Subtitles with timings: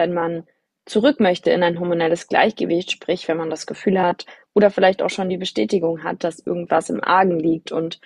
[0.00, 0.44] wenn man
[0.86, 5.10] zurück möchte in ein hormonelles Gleichgewicht, sprich, wenn man das Gefühl hat oder vielleicht auch
[5.10, 7.70] schon die Bestätigung hat, dass irgendwas im Argen liegt.
[7.70, 8.00] Und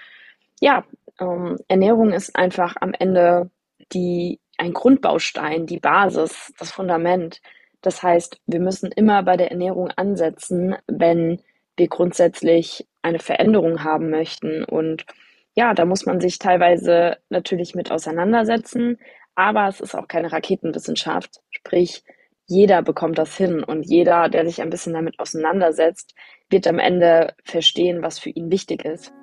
[0.61, 0.85] ja,
[1.21, 3.51] ähm, Ernährung ist einfach am Ende
[3.93, 7.41] die, ein Grundbaustein, die Basis, das Fundament.
[7.81, 11.41] Das heißt, wir müssen immer bei der Ernährung ansetzen, wenn
[11.77, 14.65] wir grundsätzlich eine Veränderung haben möchten.
[14.65, 15.07] Und
[15.55, 18.99] ja, da muss man sich teilweise natürlich mit auseinandersetzen,
[19.35, 21.41] aber es ist auch keine Raketenwissenschaft.
[21.67, 22.05] Sprich,
[22.45, 26.15] jeder bekommt das hin und jeder, der sich ein bisschen damit auseinandersetzt,
[26.51, 29.15] wird am Ende verstehen, was für ihn wichtig ist.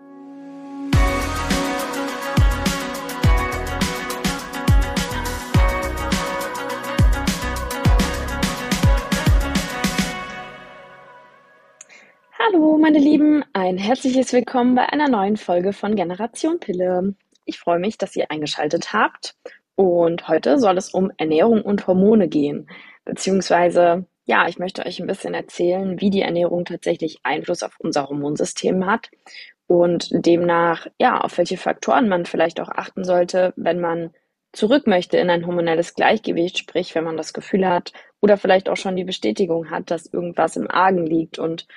[12.40, 17.14] Hallo, meine Lieben, ein herzliches Willkommen bei einer neuen Folge von Generation Pille.
[17.46, 19.36] Ich freue mich, dass ihr eingeschaltet habt
[19.84, 22.70] und heute soll es um Ernährung und Hormone gehen,
[23.06, 28.08] beziehungsweise ja, ich möchte euch ein bisschen erzählen, wie die Ernährung tatsächlich Einfluss auf unser
[28.08, 29.10] Hormonsystem hat
[29.68, 34.12] und demnach ja, auf welche Faktoren man vielleicht auch achten sollte, wenn man
[34.54, 38.78] zurück möchte in ein hormonelles Gleichgewicht, sprich, wenn man das Gefühl hat oder vielleicht auch
[38.78, 41.68] schon die Bestätigung hat, dass irgendwas im Argen liegt und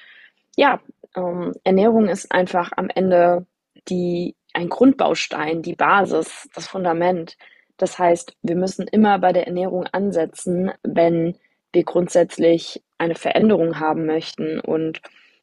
[0.56, 0.80] ja,
[1.16, 3.46] ähm, Ernährung ist einfach am Ende
[3.88, 7.36] die, ein Grundbaustein, die Basis, das Fundament.
[7.76, 11.36] Das heißt, wir müssen immer bei der Ernährung ansetzen, wenn
[11.72, 14.60] wir grundsätzlich eine Veränderung haben möchten.
[14.60, 15.00] Und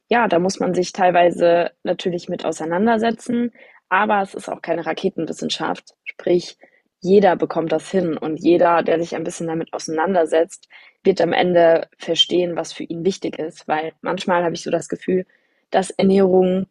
[0.08, 3.52] ja, da muss man sich teilweise natürlich mit auseinandersetzen,
[3.88, 5.94] aber es ist auch keine Raketenwissenschaft.
[6.04, 6.56] Sprich,
[7.00, 10.68] jeder bekommt das hin und jeder, der sich ein bisschen damit auseinandersetzt,
[11.02, 14.88] wird am Ende verstehen, was für ihn wichtig ist, weil manchmal habe ich so das
[14.88, 15.26] Gefühl,
[15.70, 16.66] dass Ernährung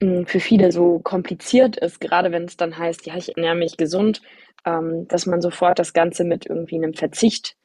[0.00, 4.20] für viele so kompliziert ist, gerade wenn es dann heißt, ja, ich ernähre mich gesund,
[4.64, 7.56] ähm, dass man sofort das Ganze mit irgendwie einem Verzicht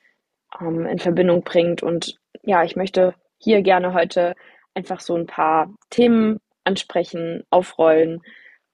[0.60, 1.84] ähm, in Verbindung bringt.
[1.84, 4.36] Und ja, ich möchte hier gerne heute
[4.74, 8.22] einfach so ein paar Themen ansprechen, aufrollen,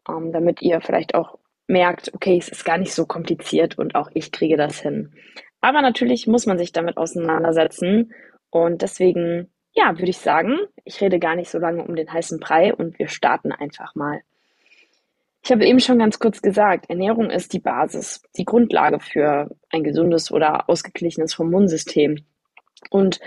[0.07, 4.09] ähm, damit ihr vielleicht auch merkt, okay, es ist gar nicht so kompliziert und auch
[4.13, 5.13] ich kriege das hin.
[5.61, 8.13] Aber natürlich muss man sich damit auseinandersetzen
[8.49, 12.39] und deswegen, ja, würde ich sagen, ich rede gar nicht so lange um den heißen
[12.39, 14.21] Brei und wir starten einfach mal.
[15.43, 19.83] Ich habe eben schon ganz kurz gesagt, Ernährung ist die Basis, die Grundlage für ein
[19.83, 22.25] gesundes oder ausgeglichenes Hormonsystem.
[22.89, 23.19] Und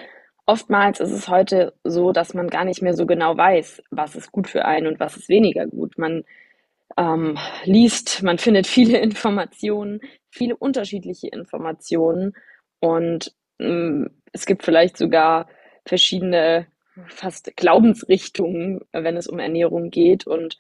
[0.44, 4.33] oftmals ist es heute so, dass man gar nicht mehr so genau weiß, was ist
[4.33, 5.99] gut für einen und was ist weniger gut.
[5.99, 6.25] Man
[6.97, 10.00] ähm, liest, man findet viele Informationen,
[10.31, 12.34] viele unterschiedliche Informationen
[12.81, 15.47] und ähm, es gibt vielleicht sogar
[15.91, 16.69] verschiedene
[17.09, 20.56] fast Glaubensrichtungen, wenn es um Ernährung geht und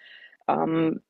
[0.48, 1.02] ähm,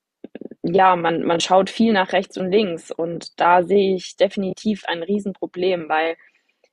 [0.62, 5.02] ja, man, man schaut viel nach rechts und links und da sehe ich definitiv ein
[5.02, 6.16] Riesenproblem, weil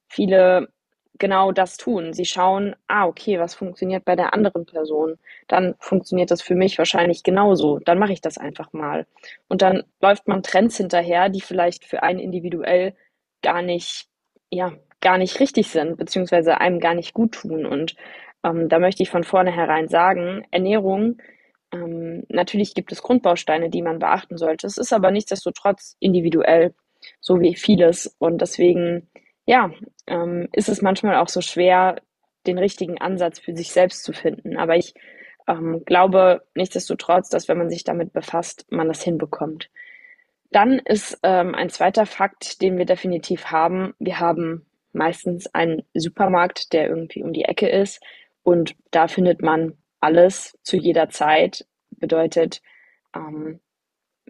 [0.09, 0.67] viele
[1.19, 2.11] genau das tun.
[2.13, 5.17] Sie schauen, ah, okay, was funktioniert bei der anderen Person?
[5.47, 7.79] Dann funktioniert das für mich wahrscheinlich genauso.
[7.79, 9.07] Dann mache ich das einfach mal.
[9.47, 12.93] Und dann läuft man Trends hinterher, die vielleicht für einen individuell
[13.41, 14.09] gar nicht,
[14.51, 17.65] ja, gar nicht richtig sind, beziehungsweise einem gar nicht gut tun.
[17.65, 17.95] Und
[18.43, 21.17] ähm, da möchte ich von vornherein sagen, Ernährung,
[21.71, 24.67] ähm, natürlich gibt es Grundbausteine, die man beachten sollte.
[24.67, 26.73] Es ist aber nichtsdestotrotz individuell,
[27.19, 28.15] so wie vieles.
[28.19, 29.09] Und deswegen
[29.47, 29.71] ja,
[30.05, 31.95] ähm, ist es manchmal auch so schwer,
[32.45, 34.57] den richtigen Ansatz für sich selbst zu finden.
[34.57, 34.93] Aber ich
[35.47, 39.71] ähm, glaube nichtsdestotrotz, dass wenn man sich damit befasst, man das hinbekommt.
[40.51, 43.93] Dann ist ähm, ein zweiter Fakt, den wir definitiv haben.
[43.99, 44.65] Wir haben
[44.97, 48.01] meistens einen Supermarkt, der irgendwie um die Ecke ist
[48.43, 51.65] und da findet man alles zu jeder Zeit.
[51.89, 52.61] Bedeutet,
[53.15, 53.59] ähm,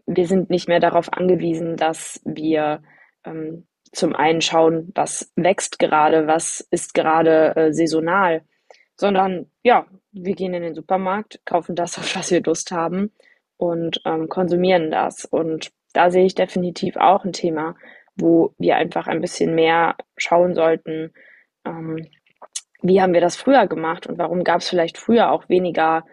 [0.05, 2.81] wir sind nicht mehr darauf angewiesen, dass wir
[3.25, 8.41] ähm, zum einen schauen, was wächst gerade, was ist gerade äh, saisonal,
[8.95, 13.11] sondern ja, wir gehen in den Supermarkt, kaufen das, auf was wir Lust haben
[13.57, 15.25] und ähm, konsumieren das.
[15.25, 17.75] Und da sehe ich definitiv auch ein Thema,
[18.17, 21.13] wo wir einfach ein bisschen mehr schauen sollten,
[21.65, 22.07] ähm,
[22.81, 26.05] wie haben wir das früher gemacht und warum gab es vielleicht früher auch weniger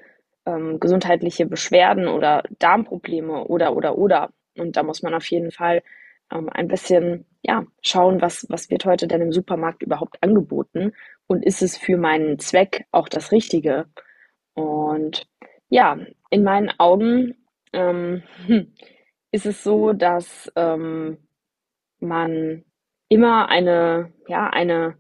[0.47, 4.31] ähm, gesundheitliche Beschwerden oder Darmprobleme oder oder oder.
[4.57, 5.83] Und da muss man auf jeden Fall
[6.33, 10.93] ähm, ein bisschen ja, schauen, was, was wird heute denn im Supermarkt überhaupt angeboten
[11.27, 13.87] und ist es für meinen Zweck auch das Richtige?
[14.55, 15.27] Und
[15.69, 15.99] ja,
[16.31, 17.37] in meinen Augen
[17.73, 18.23] ähm,
[19.31, 21.19] ist es so, dass ähm,
[22.05, 22.65] man
[23.09, 24.95] immer eine, ja, eine,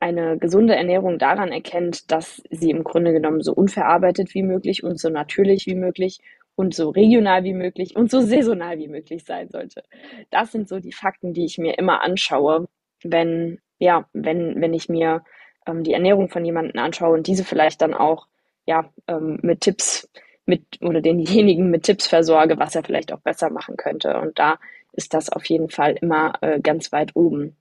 [0.00, 4.98] eine gesunde Ernährung daran erkennt, dass sie im Grunde genommen so unverarbeitet wie möglich und
[4.98, 6.20] so natürlich wie möglich
[6.56, 9.82] und so regional wie möglich und so saisonal wie möglich sein sollte.
[10.30, 12.66] Das sind so die Fakten, die ich mir immer anschaue,
[13.02, 15.22] wenn ja, wenn, wenn ich mir
[15.66, 18.26] ähm, die Ernährung von jemandem anschaue und diese vielleicht dann auch
[18.66, 20.08] ja, ähm, mit Tipps
[20.46, 24.18] mit oder denjenigen mit Tipps versorge, was er vielleicht auch besser machen könnte.
[24.20, 24.58] Und da
[24.96, 27.56] ist das auf jeden Fall immer äh, ganz weit oben.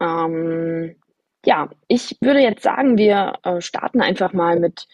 [0.00, 0.96] Ähm,
[1.44, 4.86] ja, ich würde jetzt sagen, wir äh, starten einfach mal mit,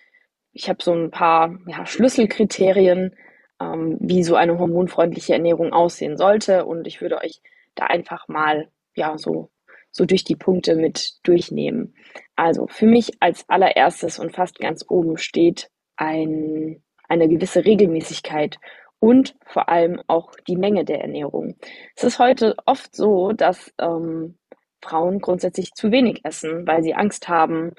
[0.53, 3.17] ich habe so ein paar ja, Schlüsselkriterien,
[3.61, 6.67] ähm, wie so eine hormonfreundliche Ernährung aussehen sollte.
[6.67, 7.41] Und ich würde euch
[7.75, 9.51] da einfach mal ja so,
[9.91, 11.95] so durch die Punkte mit durchnehmen.
[12.37, 18.59] Also für mich als allererstes und fast ganz oben steht ein, eine gewisse Regelmäßigkeit
[19.05, 21.57] und vor allem auch die Menge der Ernährung.
[21.95, 24.39] Es ist heute oft so, dass ähm,
[24.81, 27.73] Frauen grundsätzlich zu wenig essen, weil sie Angst haben,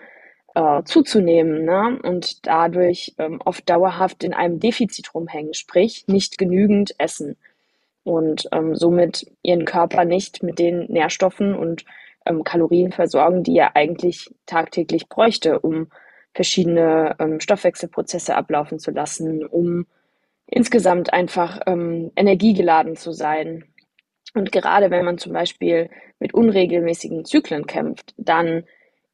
[0.53, 1.99] äh, zuzunehmen ne?
[2.03, 7.37] und dadurch ähm, oft dauerhaft in einem Defizit rumhängen, sprich nicht genügend essen
[8.03, 11.85] und ähm, somit ihren Körper nicht mit den Nährstoffen und
[12.27, 15.87] ähm, Kalorien versorgen, die er eigentlich tagtäglich bräuchte, um
[16.35, 19.87] verschiedene ähm, Stoffwechselprozesse ablaufen zu lassen, um
[20.47, 23.65] insgesamt einfach ähm, energiegeladen zu sein.
[24.33, 25.89] Und gerade wenn man zum Beispiel
[26.19, 28.65] mit unregelmäßigen Zyklen kämpft, dann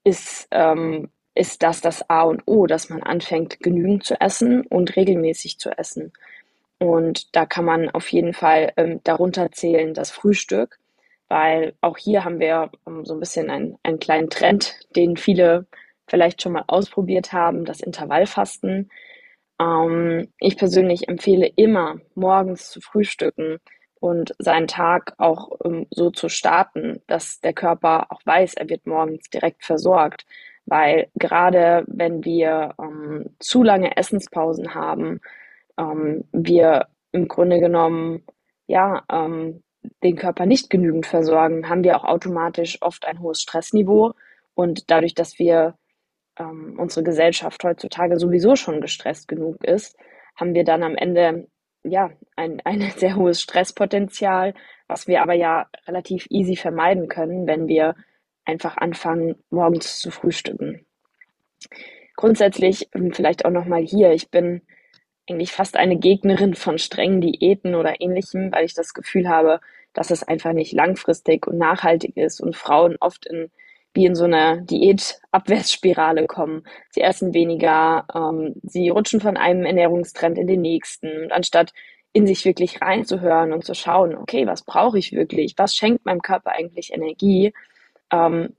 [0.04, 4.96] ist, ähm, ist das das A und O, dass man anfängt, genügend zu essen und
[4.96, 6.12] regelmäßig zu essen.
[6.80, 10.80] Und da kann man auf jeden Fall ähm, darunter zählen das Frühstück,
[11.28, 15.68] weil auch hier haben wir ähm, so ein bisschen einen, einen kleinen Trend, den viele
[16.08, 18.90] vielleicht schon mal ausprobiert haben, das Intervallfasten.
[19.62, 23.60] Ähm, ich persönlich empfehle immer, morgens zu frühstücken
[24.00, 28.88] und seinen Tag auch ähm, so zu starten, dass der Körper auch weiß, er wird
[28.88, 30.26] morgens direkt versorgt.
[30.66, 35.22] Weil gerade wenn wir ähm, zu lange Essenspausen haben,
[35.78, 38.24] ähm, wir im Grunde genommen
[38.68, 39.64] ja ähm,
[40.04, 44.14] den Körper nicht genügend versorgen, haben wir auch automatisch oft ein hohes Stressniveau.
[44.54, 45.76] Und dadurch, dass wir
[46.42, 49.98] ähm, unsere Gesellschaft heutzutage sowieso schon gestresst genug ist,
[50.36, 51.48] haben wir dann am Ende
[51.84, 54.54] ja ein, ein sehr hohes Stresspotenzial,
[54.88, 57.96] was wir aber ja relativ easy vermeiden können, wenn wir
[58.46, 60.86] einfach anfangen, morgens zu frühstücken.
[62.16, 64.62] Grundsätzlich ähm, vielleicht auch nochmal hier, ich bin
[65.30, 69.62] eigentlich fast eine Gegnerin von strengen Diäten oder ähnlichem, weil ich das Gefühl habe,
[69.94, 73.52] dass es einfach nicht langfristig und nachhaltig ist und Frauen oft in
[73.94, 76.64] wie in so einer Diätabwärtsspirale kommen.
[76.90, 81.24] Sie essen weniger, ähm, sie rutschen von einem Ernährungstrend in den nächsten.
[81.24, 81.74] Und anstatt
[82.14, 85.56] in sich wirklich reinzuhören und zu schauen, okay, was brauche ich wirklich?
[85.58, 87.54] Was schenkt meinem Körper eigentlich Energie?
[88.12, 88.54] Ähm,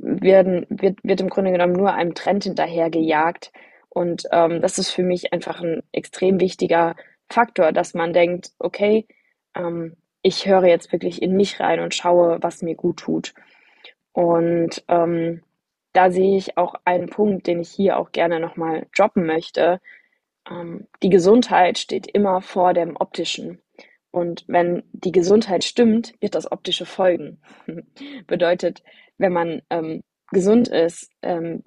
[0.00, 3.52] werden, wird, wird im Grunde genommen nur einem Trend hinterhergejagt.
[3.88, 6.94] Und ähm, das ist für mich einfach ein extrem wichtiger
[7.28, 9.06] Faktor, dass man denkt, okay,
[9.54, 13.34] ähm, ich höre jetzt wirklich in mich rein und schaue, was mir gut tut.
[14.18, 15.42] Und ähm,
[15.92, 19.80] da sehe ich auch einen Punkt, den ich hier auch gerne nochmal droppen möchte.
[20.50, 23.62] Ähm, die Gesundheit steht immer vor dem Optischen.
[24.10, 27.40] Und wenn die Gesundheit stimmt, wird das Optische folgen.
[28.26, 28.82] Bedeutet,
[29.18, 31.62] wenn man ähm, gesund ist, ähm,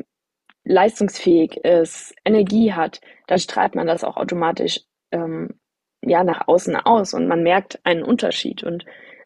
[0.66, 4.82] leistungsfähig ist, Energie hat, dann strahlt man das auch automatisch
[5.14, 5.58] ähm,
[6.02, 8.62] ja nach außen aus und man merkt einen Unterschied.
[8.62, 8.84] Und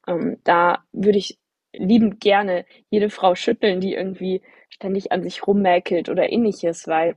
[0.07, 1.39] ähm, da würde ich
[1.77, 7.16] liebend gerne jede Frau schütteln, die irgendwie ständig an sich rummäkelt oder ähnliches, weil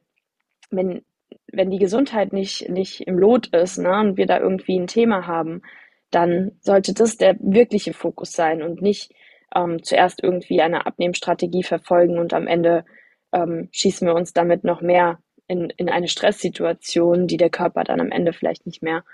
[0.70, 1.02] wenn,
[1.50, 5.26] wenn die Gesundheit nicht, nicht im Lot ist ne, und wir da irgendwie ein Thema
[5.26, 5.62] haben,
[6.10, 9.12] dann sollte das der wirkliche Fokus sein und nicht
[9.54, 12.84] ähm, zuerst irgendwie eine Abnehmstrategie verfolgen und am Ende
[13.32, 18.00] ähm, schießen wir uns damit noch mehr in, in eine Stresssituation, die der Körper dann
[18.00, 19.04] am Ende vielleicht nicht mehr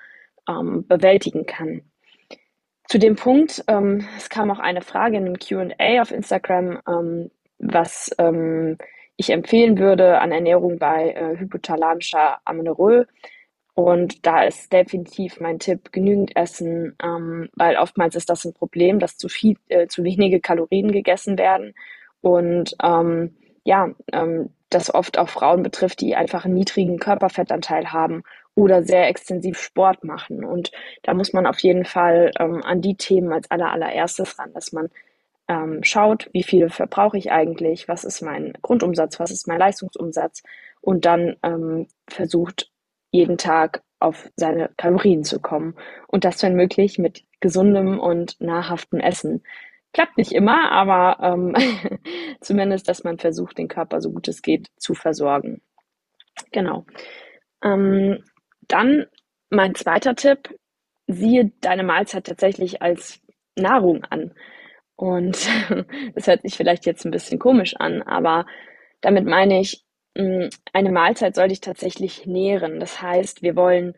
[0.48, 1.82] ähm, bewältigen kann.
[2.94, 7.28] Zu dem Punkt, ähm, es kam auch eine Frage in einem Q&A auf Instagram, ähm,
[7.58, 8.78] was ähm,
[9.16, 13.08] ich empfehlen würde an Ernährung bei äh, hypothalamischer Amenorrhoe.
[13.74, 19.00] Und da ist definitiv mein Tipp, genügend essen, ähm, weil oftmals ist das ein Problem,
[19.00, 21.74] dass zu viel, äh, zu wenige Kalorien gegessen werden.
[22.20, 23.34] Und ähm,
[23.64, 28.22] ja, ähm, das oft auch Frauen betrifft, die einfach einen niedrigen Körperfettanteil haben
[28.54, 30.44] oder sehr extensiv Sport machen.
[30.44, 30.70] Und
[31.02, 34.72] da muss man auf jeden Fall ähm, an die Themen als aller, allererstes ran, dass
[34.72, 34.90] man
[35.48, 40.42] ähm, schaut, wie viel verbrauche ich eigentlich, was ist mein Grundumsatz, was ist mein Leistungsumsatz
[40.80, 42.70] und dann ähm, versucht,
[43.10, 45.74] jeden Tag auf seine Kalorien zu kommen.
[46.08, 49.42] Und das, wenn möglich, mit gesundem und nahrhaftem Essen.
[49.92, 51.54] Klappt nicht immer, aber ähm,
[52.40, 55.60] zumindest, dass man versucht, den Körper so gut es geht zu versorgen.
[56.52, 56.86] Genau.
[57.62, 58.24] Ähm,
[58.68, 59.06] dann
[59.50, 60.54] mein zweiter Tipp,
[61.06, 63.20] siehe deine Mahlzeit tatsächlich als
[63.56, 64.32] Nahrung an.
[64.96, 65.48] Und
[66.14, 68.46] das hört sich vielleicht jetzt ein bisschen komisch an, aber
[69.00, 69.84] damit meine ich,
[70.16, 72.80] hm, eine Mahlzeit soll dich tatsächlich nähren.
[72.80, 73.94] Das heißt, wir wollen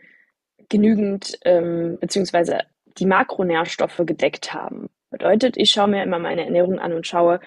[0.69, 2.61] genügend ähm, beziehungsweise
[2.99, 4.89] die Makronährstoffe gedeckt haben.
[5.11, 7.41] Bedeutet, ich schaue mir immer meine Ernährung an und schaue,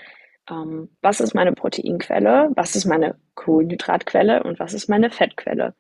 [0.49, 5.73] ähm, was ist meine Proteinquelle, was ist meine Kohlenhydratquelle und was ist meine Fettquelle.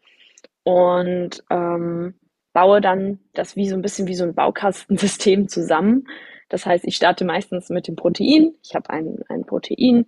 [0.69, 2.13] Und ähm,
[2.53, 6.07] baue dann das wie so ein bisschen wie so ein Baukastensystem zusammen.
[6.47, 8.53] Das heißt, ich starte meistens mit dem Protein.
[8.63, 10.05] Ich habe ein, ein Protein,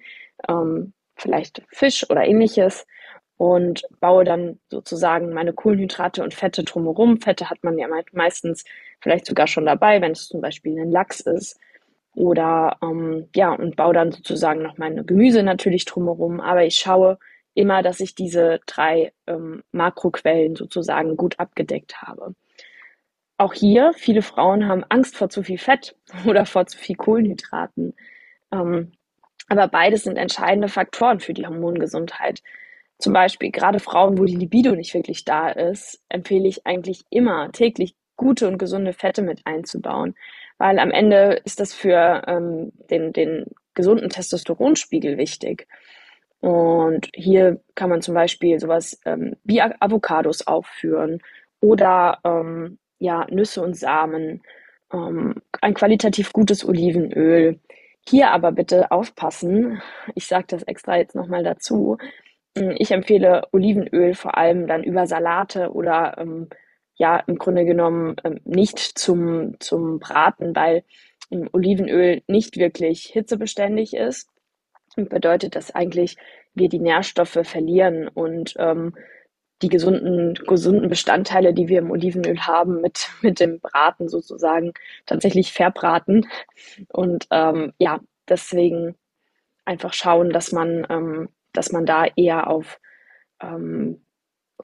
[0.48, 2.86] ähm, vielleicht Fisch oder ähnliches
[3.38, 7.20] und baue dann sozusagen meine Kohlenhydrate und Fette drumherum.
[7.20, 8.64] Fette hat man ja meistens
[9.00, 11.60] vielleicht sogar schon dabei, wenn es zum Beispiel ein Lachs ist.
[12.14, 16.40] Oder ähm, ja, und baue dann sozusagen noch meine Gemüse natürlich drumherum.
[16.40, 17.18] Aber ich schaue
[17.54, 22.36] immer, dass ich diese drei ähm, Makroquellen sozusagen gut abgedeckt habe.
[23.38, 25.96] Auch hier, viele Frauen haben Angst vor zu viel Fett
[26.28, 27.94] oder vor zu viel Kohlenhydraten.
[28.52, 28.92] Ähm,
[29.50, 32.42] aber beides sind entscheidende Faktoren für die Hormongesundheit.
[33.00, 37.52] Zum Beispiel gerade Frauen, wo die Libido nicht wirklich da ist, empfehle ich eigentlich immer
[37.52, 40.16] täglich gute und gesunde Fette mit einzubauen,
[40.60, 45.68] weil am Ende ist das für ähm, den, den gesunden Testosteronspiegel wichtig.
[46.42, 51.22] Und hier kann man zum Beispiel sowas ähm, wie Avocados aufführen
[51.60, 54.42] oder ähm, ja, Nüsse und Samen,
[54.94, 57.60] ähm, ein qualitativ gutes Olivenöl.
[58.08, 59.82] Hier aber bitte aufpassen,
[60.16, 61.98] ich sage das extra jetzt nochmal dazu,
[62.58, 66.50] hm, ich empfehle Olivenöl vor allem dann über Salate oder ähm,
[66.96, 70.84] ja, im Grunde genommen ähm, nicht zum, zum Braten, weil
[71.32, 74.30] ähm, Olivenöl nicht wirklich hitzebeständig ist.
[74.96, 76.18] Bedeutet, dass eigentlich
[76.54, 78.96] wir die Nährstoffe verlieren und ähm,
[79.62, 84.74] die gesunden, gesunden Bestandteile, die wir im Olivenöl haben, mit, mit dem Braten sozusagen
[85.06, 86.28] tatsächlich verbraten.
[86.90, 88.96] Und ähm, ja, deswegen
[89.66, 92.80] einfach schauen, dass man ähm, dass man da eher auf
[93.42, 94.04] ähm,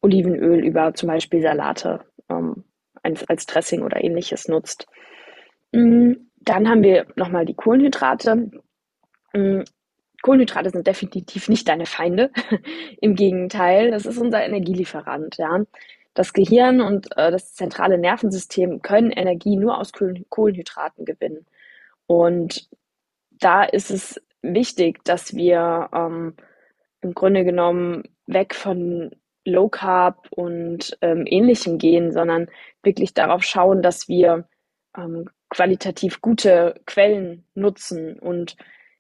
[0.02, 2.64] Olivenöl über zum Beispiel Salate ähm,
[3.04, 4.88] als, als Dressing oder ähnliches nutzt.
[5.72, 8.52] Mm, dann haben wir nochmal die Kohlenhydrate.
[10.28, 12.32] Kohlenhydrate sind definitiv nicht deine Feinde.
[13.00, 15.38] Im Gegenteil, das ist unser Energielieferant.
[15.38, 15.64] Ja?
[16.14, 21.46] Das Gehirn und äh, das zentrale Nervensystem können Energie nur aus Kohlenhydraten gewinnen.
[22.08, 22.68] Und
[23.40, 26.36] da ist es wichtig, dass wir ähm,
[27.00, 29.12] im Grunde genommen weg von
[29.46, 32.50] Low Carb und ähm, ähnlichem gehen, sondern
[32.84, 34.46] wirklich darauf schauen, dass wir
[34.98, 38.58] ähm, qualitativ gute Quellen nutzen und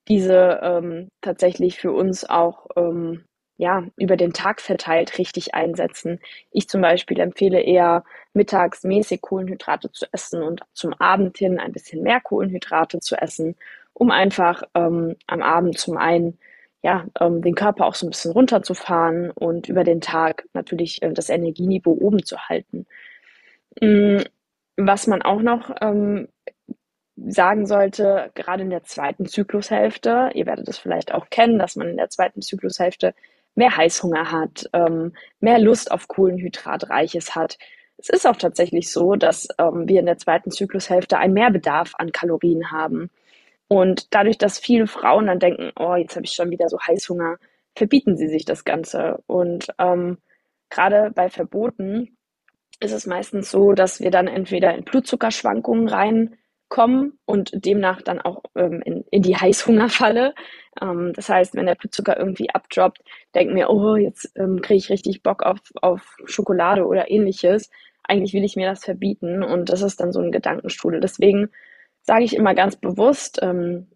[0.08, 3.24] diese ähm, tatsächlich für uns auch ähm,
[3.58, 6.20] ja, über den Tag verteilt richtig einsetzen.
[6.52, 11.72] Ich zum Beispiel empfehle eher mittags mäßig Kohlenhydrate zu essen und zum Abend hin ein
[11.72, 13.56] bisschen mehr Kohlenhydrate zu essen,
[13.94, 16.38] um einfach ähm, am Abend zum einen
[16.84, 21.12] ja, ähm, den Körper auch so ein bisschen runterzufahren und über den Tag natürlich äh,
[21.12, 22.86] das Energieniveau oben zu halten.
[23.82, 24.20] Mm,
[24.78, 26.28] was man auch noch ähm,
[27.18, 31.90] sagen sollte, gerade in der zweiten Zyklushälfte, ihr werdet es vielleicht auch kennen, dass man
[31.90, 33.14] in der zweiten Zyklushälfte
[33.56, 37.58] mehr Heißhunger hat, ähm, mehr Lust auf Kohlenhydratreiches hat.
[37.98, 42.12] Es ist auch tatsächlich so, dass ähm, wir in der zweiten Zyklushälfte einen Mehrbedarf an
[42.12, 43.10] Kalorien haben.
[43.68, 47.38] Und dadurch, dass viele Frauen dann denken, oh, jetzt habe ich schon wieder so Heißhunger,
[47.76, 49.24] verbieten sie sich das Ganze.
[49.26, 50.20] Und ähm,
[50.70, 52.16] gerade bei Verboten
[52.80, 55.88] ist es meistens so, dass wir dann entweder in Blutzuckerschwankungen
[56.70, 60.34] reinkommen und demnach dann auch ähm, in, in die Heißhungerfalle.
[60.82, 63.00] Ähm, das heißt, wenn der Blutzucker irgendwie abdroppt,
[63.36, 67.70] denken wir, oh, jetzt ähm, kriege ich richtig Bock auf, auf Schokolade oder ähnliches.
[68.04, 71.00] Eigentlich will ich mir das verbieten und das ist dann so ein Gedankenstrudel.
[71.00, 71.50] Deswegen
[72.02, 73.88] sage ich immer ganz bewusst, ähm,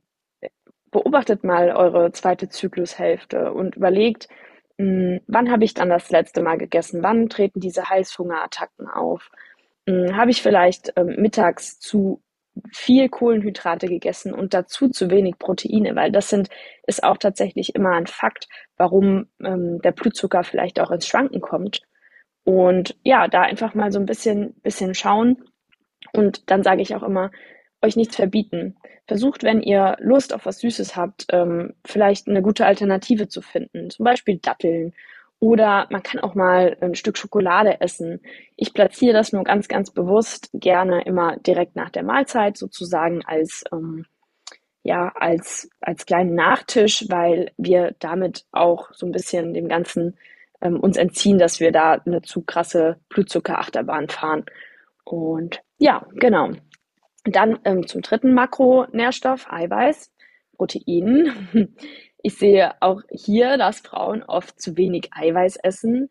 [0.91, 4.27] beobachtet mal eure zweite Zyklushälfte und überlegt,
[4.77, 7.03] mh, hm, wann habe ich dann das letzte Mal gegessen?
[7.03, 9.29] Wann treten diese Heißhungerattacken auf?
[9.87, 12.21] Hm, habe ich vielleicht ähm, mittags zu
[12.71, 16.49] viel Kohlenhydrate gegessen und dazu zu wenig Proteine, weil das sind,
[16.87, 21.81] ist auch tatsächlich immer ein Fakt, warum ähm, der Blutzucker vielleicht auch ins Schwanken kommt.
[22.43, 25.37] Und ja, da einfach mal so ein bisschen, bisschen schauen.
[26.13, 27.31] Und dann sage ich auch immer,
[27.81, 28.75] euch nichts verbieten.
[29.07, 33.89] Versucht, wenn ihr Lust auf was Süßes habt, ähm, vielleicht eine gute Alternative zu finden.
[33.89, 34.93] Zum Beispiel Datteln.
[35.41, 38.21] Oder man kann auch mal ein Stück Schokolade essen.
[38.57, 43.63] Ich platziere das nur ganz, ganz bewusst gerne immer direkt nach der Mahlzeit sozusagen als,
[43.74, 44.05] ähm,
[44.83, 50.15] ja, als, als kleinen Nachtisch, weil wir damit auch so ein bisschen dem Ganzen
[50.62, 54.45] ähm, uns entziehen, dass wir da eine zu krasse Blutzuckerachterbahn fahren.
[55.05, 56.51] Und ja, genau.
[57.24, 60.12] Dann ähm, zum dritten Makronährstoff, Eiweiß,
[60.55, 61.50] Protein.
[62.23, 66.09] Ich sehe auch hier, dass Frauen oft zu wenig Eiweiß essen,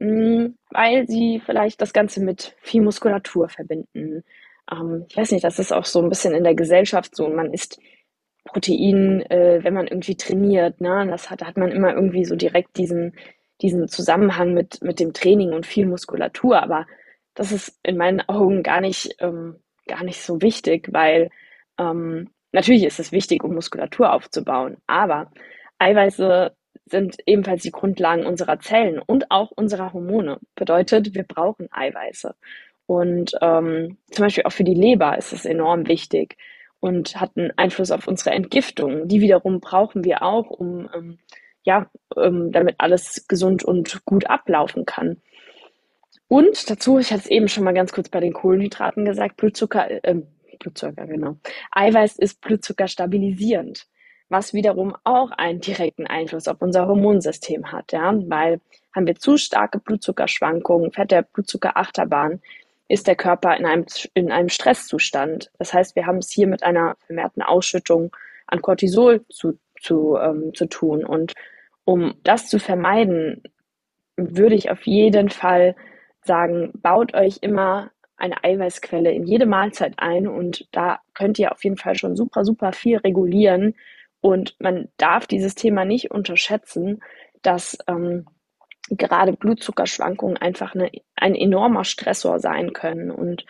[0.00, 4.24] hm, weil sie vielleicht das Ganze mit viel Muskulatur verbinden.
[4.70, 7.28] Ähm, ich weiß nicht, das ist auch so ein bisschen in der Gesellschaft so.
[7.28, 7.78] Man isst
[8.44, 11.06] Protein, äh, wenn man irgendwie trainiert, ne?
[11.08, 13.14] Das hat, hat man immer irgendwie so direkt diesen,
[13.62, 16.62] diesen Zusammenhang mit, mit dem Training und viel Muskulatur.
[16.62, 16.86] Aber
[17.34, 21.30] das ist in meinen Augen gar nicht, ähm, gar nicht so wichtig, weil
[21.78, 25.30] ähm, natürlich ist es wichtig, um Muskulatur aufzubauen, aber
[25.78, 26.52] Eiweiße
[26.86, 30.38] sind ebenfalls die Grundlagen unserer Zellen und auch unserer Hormone.
[30.54, 32.34] Bedeutet, wir brauchen Eiweiße.
[32.86, 36.36] Und ähm, zum Beispiel auch für die Leber ist es enorm wichtig
[36.80, 39.08] und hat einen Einfluss auf unsere Entgiftung.
[39.08, 41.18] Die wiederum brauchen wir auch, um ähm,
[41.62, 45.22] ja, ähm, damit alles gesund und gut ablaufen kann.
[46.28, 50.04] Und dazu, ich hatte es eben schon mal ganz kurz bei den Kohlenhydraten gesagt, Blutzucker,
[50.04, 50.22] äh,
[50.64, 51.36] Blutzucker, genau.
[51.72, 53.86] Eiweiß ist Blutzucker stabilisierend,
[54.30, 58.60] was wiederum auch einen direkten Einfluss auf unser Hormonsystem hat, ja, weil
[58.94, 62.40] haben wir zu starke Blutzuckerschwankungen, fährt der Blutzucker Achterbahn,
[62.88, 65.50] ist der Körper in einem, in einem Stresszustand.
[65.58, 68.14] Das heißt, wir haben es hier mit einer vermehrten Ausschüttung
[68.46, 71.04] an Cortisol zu, zu, ähm, zu tun.
[71.04, 71.32] Und
[71.84, 73.42] um das zu vermeiden,
[74.16, 75.76] würde ich auf jeden Fall
[76.22, 81.64] sagen, baut euch immer eine Eiweißquelle in jede Mahlzeit ein und da könnt ihr auf
[81.64, 83.74] jeden Fall schon super, super viel regulieren.
[84.20, 87.02] Und man darf dieses Thema nicht unterschätzen,
[87.42, 88.26] dass ähm,
[88.90, 93.10] gerade Blutzuckerschwankungen einfach eine, ein enormer Stressor sein können.
[93.10, 93.44] Und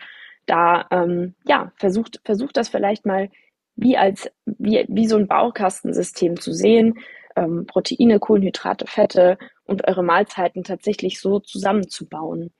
[0.45, 3.29] da, ähm, ja, versucht, versucht das vielleicht mal
[3.75, 6.99] wie als, wie, wie so ein Baukastensystem zu sehen,
[7.35, 12.53] ähm, Proteine, Kohlenhydrate, Fette und eure Mahlzeiten tatsächlich so zusammenzubauen.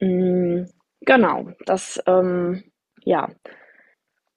[0.00, 0.64] Mm,
[1.00, 2.64] genau, das, ähm,
[3.04, 3.28] ja,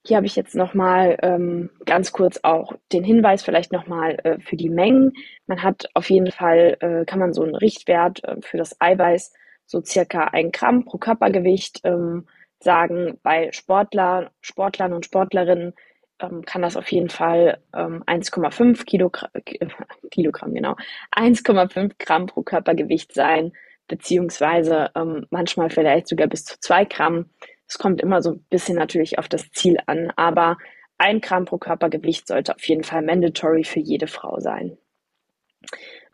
[0.03, 4.56] hier habe ich jetzt nochmal ähm, ganz kurz auch den Hinweis vielleicht nochmal äh, für
[4.56, 5.13] die Mengen.
[5.46, 9.31] Man hat auf jeden Fall, äh, kann man so einen Richtwert äh, für das Eiweiß
[9.68, 12.25] so circa ein Gramm pro Körpergewicht ähm,
[12.59, 13.20] sagen.
[13.22, 15.74] Bei Sportler, Sportlern und Sportlerinnen
[16.20, 19.68] ähm, kann das auf jeden Fall ähm, 1,5 Kilogramm, äh,
[20.12, 20.75] Kilogramm, genau,
[21.16, 23.53] 1,5 Gramm pro Körpergewicht sein,
[23.92, 27.30] beziehungsweise ähm, manchmal vielleicht sogar bis zu zwei Gramm.
[27.68, 30.58] Es kommt immer so ein bisschen natürlich auf das Ziel an, aber
[30.98, 34.77] ein Gramm pro Körpergewicht sollte auf jeden Fall mandatory für jede Frau sein.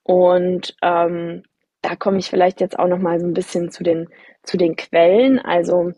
[0.04, 1.44] Und ähm,
[1.82, 4.10] da komme ich vielleicht jetzt auch noch mal so ein bisschen zu den,
[4.44, 5.40] zu den Quellen.
[5.40, 5.92] Also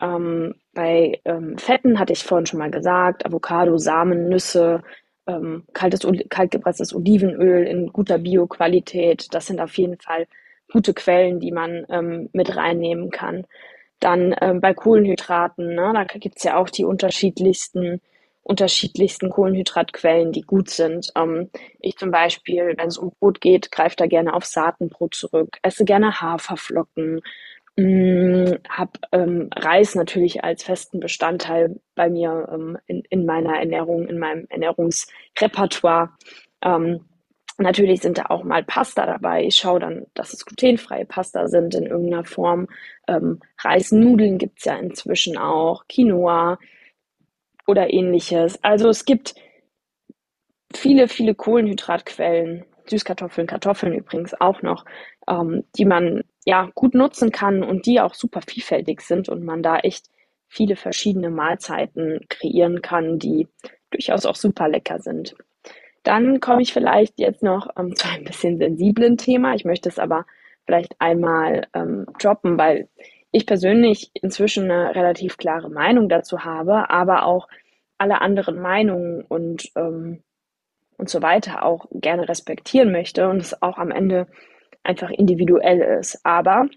[0.00, 4.82] ähm, bei ähm, Fetten hatte ich vorhin schon mal gesagt, Avocado, Samen, Nüsse,
[5.26, 9.26] ähm, kaltes, kaltgepresstes Olivenöl in guter Bioqualität.
[9.34, 10.26] Das sind auf jeden Fall
[10.72, 13.46] gute Quellen, die man ähm, mit reinnehmen kann.
[14.00, 18.00] Dann ähm, bei Kohlenhydraten, ne, da gibt's ja auch die unterschiedlichsten,
[18.42, 21.10] unterschiedlichsten Kohlenhydratquellen, die gut sind.
[21.16, 21.50] Ähm,
[21.80, 25.84] ich zum Beispiel, wenn es um Brot geht, greife da gerne auf Saatenbrot zurück, esse
[25.84, 27.22] gerne Haferflocken,
[27.76, 33.58] mh, mm, habe ähm, Reis natürlich als festen Bestandteil bei mir ähm, in, in meiner
[33.58, 36.10] Ernährung, in meinem Ernährungsrepertoire.
[36.62, 37.00] Ähm,
[37.60, 39.44] Natürlich sind da auch mal Pasta dabei.
[39.44, 42.68] Ich schaue dann, dass es glutenfreie Pasta sind in irgendeiner Form.
[43.08, 46.58] Ähm, Reisnudeln gibt's ja inzwischen auch, Quinoa
[47.66, 48.62] oder ähnliches.
[48.62, 49.34] Also es gibt
[50.74, 54.84] viele, viele Kohlenhydratquellen, Süßkartoffeln, Kartoffeln übrigens auch noch,
[55.28, 59.62] ähm, die man ja gut nutzen kann und die auch super vielfältig sind und man
[59.62, 60.06] da echt
[60.46, 63.48] viele verschiedene Mahlzeiten kreieren kann, die
[63.90, 65.34] durchaus auch super lecker sind.
[66.02, 69.54] Dann komme ich vielleicht jetzt noch ähm, zu einem bisschen sensiblen Thema.
[69.54, 70.26] Ich möchte es aber
[70.66, 72.88] vielleicht einmal ähm, droppen, weil
[73.30, 77.48] ich persönlich inzwischen eine relativ klare Meinung dazu habe, aber auch
[77.98, 80.22] alle anderen Meinungen und, ähm,
[80.96, 84.26] und so weiter auch gerne respektieren möchte und es auch am Ende
[84.82, 86.20] einfach individuell ist.
[86.24, 86.68] Aber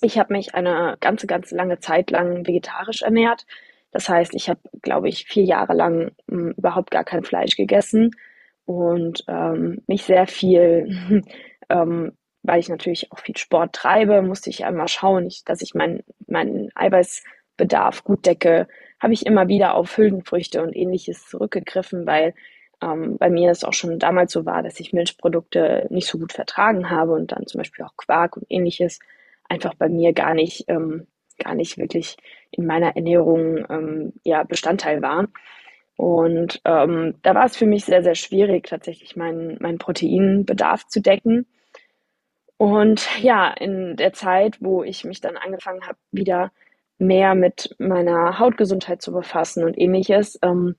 [0.00, 3.46] ich habe mich eine ganze, ganz lange Zeit lang vegetarisch ernährt.
[3.92, 7.56] Das heißt, ich habe, glaube ich, vier Jahre lang mh, hm, überhaupt gar kein Fleisch
[7.56, 8.10] gegessen
[8.66, 11.22] und ähm, mich sehr viel,
[11.70, 15.74] ähm, weil ich natürlich auch viel Sport treibe, musste ich einmal schauen, ich, dass ich
[15.74, 18.68] meinen mein Eiweißbedarf gut decke,
[19.00, 22.34] habe ich immer wieder auf Hülsenfrüchte und ähnliches zurückgegriffen, weil
[22.82, 26.32] ähm, bei mir es auch schon damals so war, dass ich Milchprodukte nicht so gut
[26.32, 28.98] vertragen habe und dann zum Beispiel auch Quark und ähnliches
[29.48, 31.06] einfach bei mir gar nicht, ähm,
[31.38, 32.16] gar nicht wirklich
[32.50, 35.28] in meiner Ernährung ähm, ja, Bestandteil war.
[35.96, 41.00] Und ähm, da war es für mich sehr, sehr schwierig, tatsächlich meinen, meinen Proteinbedarf zu
[41.00, 41.46] decken.
[42.58, 46.52] Und ja, in der Zeit, wo ich mich dann angefangen habe, wieder
[46.98, 50.76] mehr mit meiner Hautgesundheit zu befassen und ähnliches, ähm,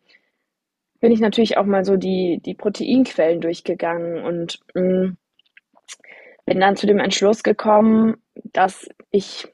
[0.99, 5.17] bin ich natürlich auch mal so die, die Proteinquellen durchgegangen und mh, mm,
[6.45, 9.47] bin dann zu dem Entschluss gekommen, dass ich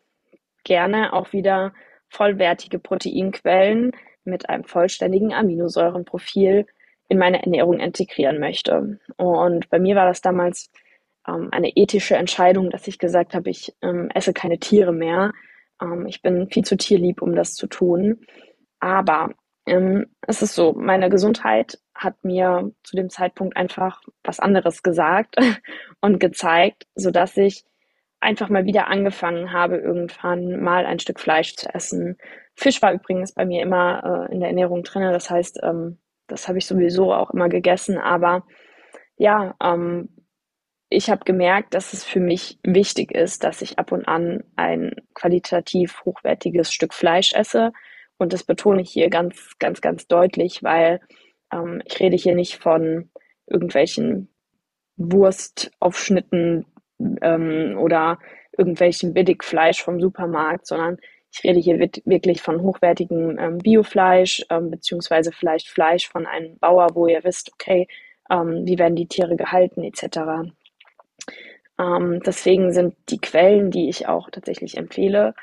[0.63, 1.73] gerne auch wieder
[2.07, 3.91] vollwertige Proteinquellen
[4.25, 6.65] mit einem vollständigen Aminosäurenprofil
[7.09, 8.99] in meine Ernährung integrieren möchte.
[9.17, 10.71] Und bei mir war das damals
[11.27, 15.31] ähm, eine ethische Entscheidung, dass ich gesagt habe, ich ähm, esse keine Tiere mehr.
[15.81, 18.25] Ähm, ich bin viel zu tierlieb, um das zu tun.
[18.79, 19.31] Aber
[19.65, 25.35] ähm, es ist so, meine Gesundheit hat mir zu dem Zeitpunkt einfach was anderes gesagt
[26.01, 27.63] und gezeigt, sodass ich
[28.23, 32.17] einfach mal wieder angefangen habe, irgendwann mal ein Stück Fleisch zu essen.
[32.55, 36.47] Fisch war übrigens bei mir immer äh, in der Ernährung drin, das heißt, ähm, das
[36.47, 38.43] habe ich sowieso auch immer gegessen, aber
[39.17, 40.09] ja, ähm,
[40.89, 44.95] ich habe gemerkt, dass es für mich wichtig ist, dass ich ab und an ein
[45.15, 47.73] qualitativ hochwertiges Stück Fleisch esse.
[48.17, 51.01] Und das betone ich hier ganz, ganz, ganz deutlich, weil
[51.51, 53.09] ähm, ich rede hier nicht von
[53.47, 54.29] irgendwelchen
[54.97, 56.67] Wurstaufschnitten
[57.21, 58.19] ähm, oder
[58.57, 60.97] irgendwelchen Billigfleisch vom Supermarkt, sondern
[61.31, 66.89] ich rede hier wirklich von hochwertigem ähm, Biofleisch, ähm, beziehungsweise vielleicht Fleisch von einem Bauer,
[66.93, 67.87] wo ihr wisst, okay,
[68.29, 70.51] ähm, wie werden die Tiere gehalten, etc.
[71.79, 75.33] Ähm, deswegen sind die Quellen, die ich auch tatsächlich empfehle,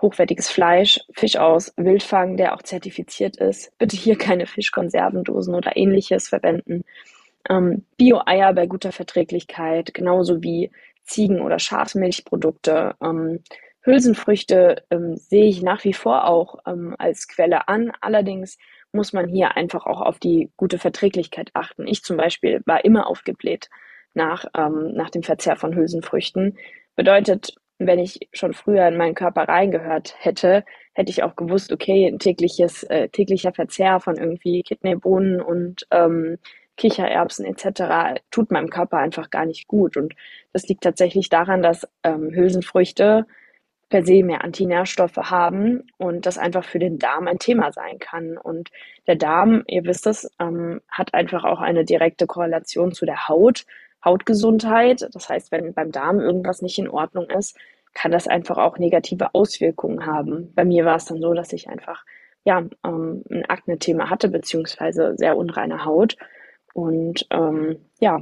[0.00, 3.76] hochwertiges Fleisch, Fisch aus Wildfang, der auch zertifiziert ist.
[3.78, 6.84] Bitte hier keine Fischkonservendosen oder ähnliches verwenden.
[7.48, 10.70] Ähm, Bio-Eier bei guter Verträglichkeit, genauso wie
[11.04, 12.94] Ziegen- oder Schafsmilchprodukte.
[13.02, 13.40] Ähm,
[13.82, 17.92] Hülsenfrüchte ähm, sehe ich nach wie vor auch ähm, als Quelle an.
[18.00, 18.56] Allerdings
[18.92, 21.86] muss man hier einfach auch auf die gute Verträglichkeit achten.
[21.86, 23.68] Ich zum Beispiel war immer aufgebläht
[24.14, 26.56] nach, ähm, nach dem Verzehr von Hülsenfrüchten.
[26.96, 32.06] Bedeutet, wenn ich schon früher in meinen Körper reingehört hätte, hätte ich auch gewusst, okay,
[32.06, 36.38] ein tägliches, äh, täglicher Verzehr von irgendwie Kidneybohnen und ähm,
[36.76, 38.20] Kichererbsen etc.
[38.30, 39.96] tut meinem Körper einfach gar nicht gut.
[39.96, 40.14] Und
[40.52, 43.26] das liegt tatsächlich daran, dass ähm, Hülsenfrüchte
[43.88, 48.36] per se mehr Antinährstoffe haben und das einfach für den Darm ein Thema sein kann.
[48.36, 48.70] Und
[49.06, 53.66] der Darm, ihr wisst es, ähm, hat einfach auch eine direkte Korrelation zu der Haut,
[54.04, 55.08] Hautgesundheit.
[55.12, 57.56] Das heißt, wenn beim Darm irgendwas nicht in Ordnung ist,
[57.94, 60.52] kann das einfach auch negative Auswirkungen haben.
[60.54, 62.04] Bei mir war es dann so, dass ich einfach
[62.44, 66.16] ja ähm, ein Akne-Thema hatte beziehungsweise sehr unreine Haut
[66.74, 68.20] und ähm, ja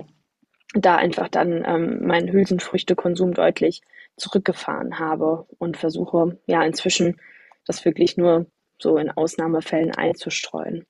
[0.75, 3.83] da einfach dann ähm, meinen Hülsenfrüchtekonsum deutlich
[4.17, 7.21] zurückgefahren habe und versuche ja inzwischen
[7.67, 8.47] das wirklich nur
[8.79, 10.87] so in Ausnahmefällen einzustreuen.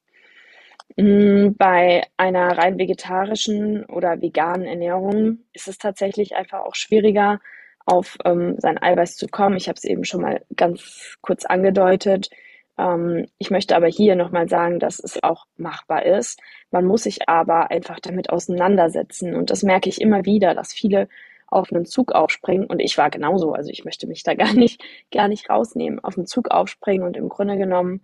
[0.97, 7.41] Mm, bei einer rein vegetarischen oder veganen Ernährung ist es tatsächlich einfach auch schwieriger,
[7.85, 9.57] auf ähm, sein Eiweiß zu kommen.
[9.57, 12.31] Ich habe es eben schon mal ganz kurz angedeutet.
[12.79, 16.41] Ähm, ich möchte aber hier nochmal sagen, dass es auch machbar ist.
[16.71, 19.35] Man muss sich aber einfach damit auseinandersetzen.
[19.35, 21.09] Und das merke ich immer wieder, dass viele
[21.53, 24.83] auf einen Zug aufspringen und ich war genauso, also ich möchte mich da gar nicht,
[25.13, 28.01] gar nicht rausnehmen, auf einen Zug aufspringen und im Grunde genommen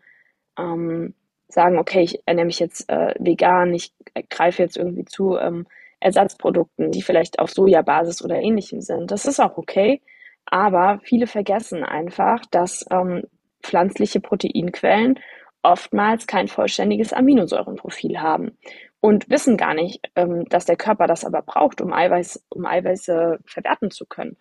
[0.59, 1.15] ähm,
[1.49, 3.95] sagen, okay, ich ernähre mich jetzt äh, vegan, ich
[4.29, 5.67] greife jetzt irgendwie zu ähm,
[6.01, 9.11] Ersatzprodukten, die vielleicht auf Sojabasis oder ähnlichem sind.
[9.11, 10.03] Das ist auch okay,
[10.45, 13.25] aber viele vergessen einfach, dass ähm,
[13.63, 15.19] pflanzliche Proteinquellen
[15.63, 18.57] oftmals kein vollständiges Aminosäurenprofil haben
[19.01, 23.39] und wissen gar nicht, ähm, dass der Körper das aber braucht, um Eiweiß, um Eiweiße
[23.45, 24.37] verwerten zu können.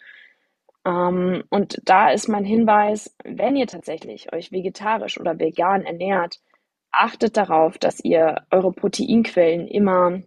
[0.85, 6.39] Ähm, und da ist mein Hinweis, wenn ihr tatsächlich euch vegetarisch oder vegan ernährt,
[6.91, 10.21] achtet darauf, dass ihr eure Proteinquellen immer,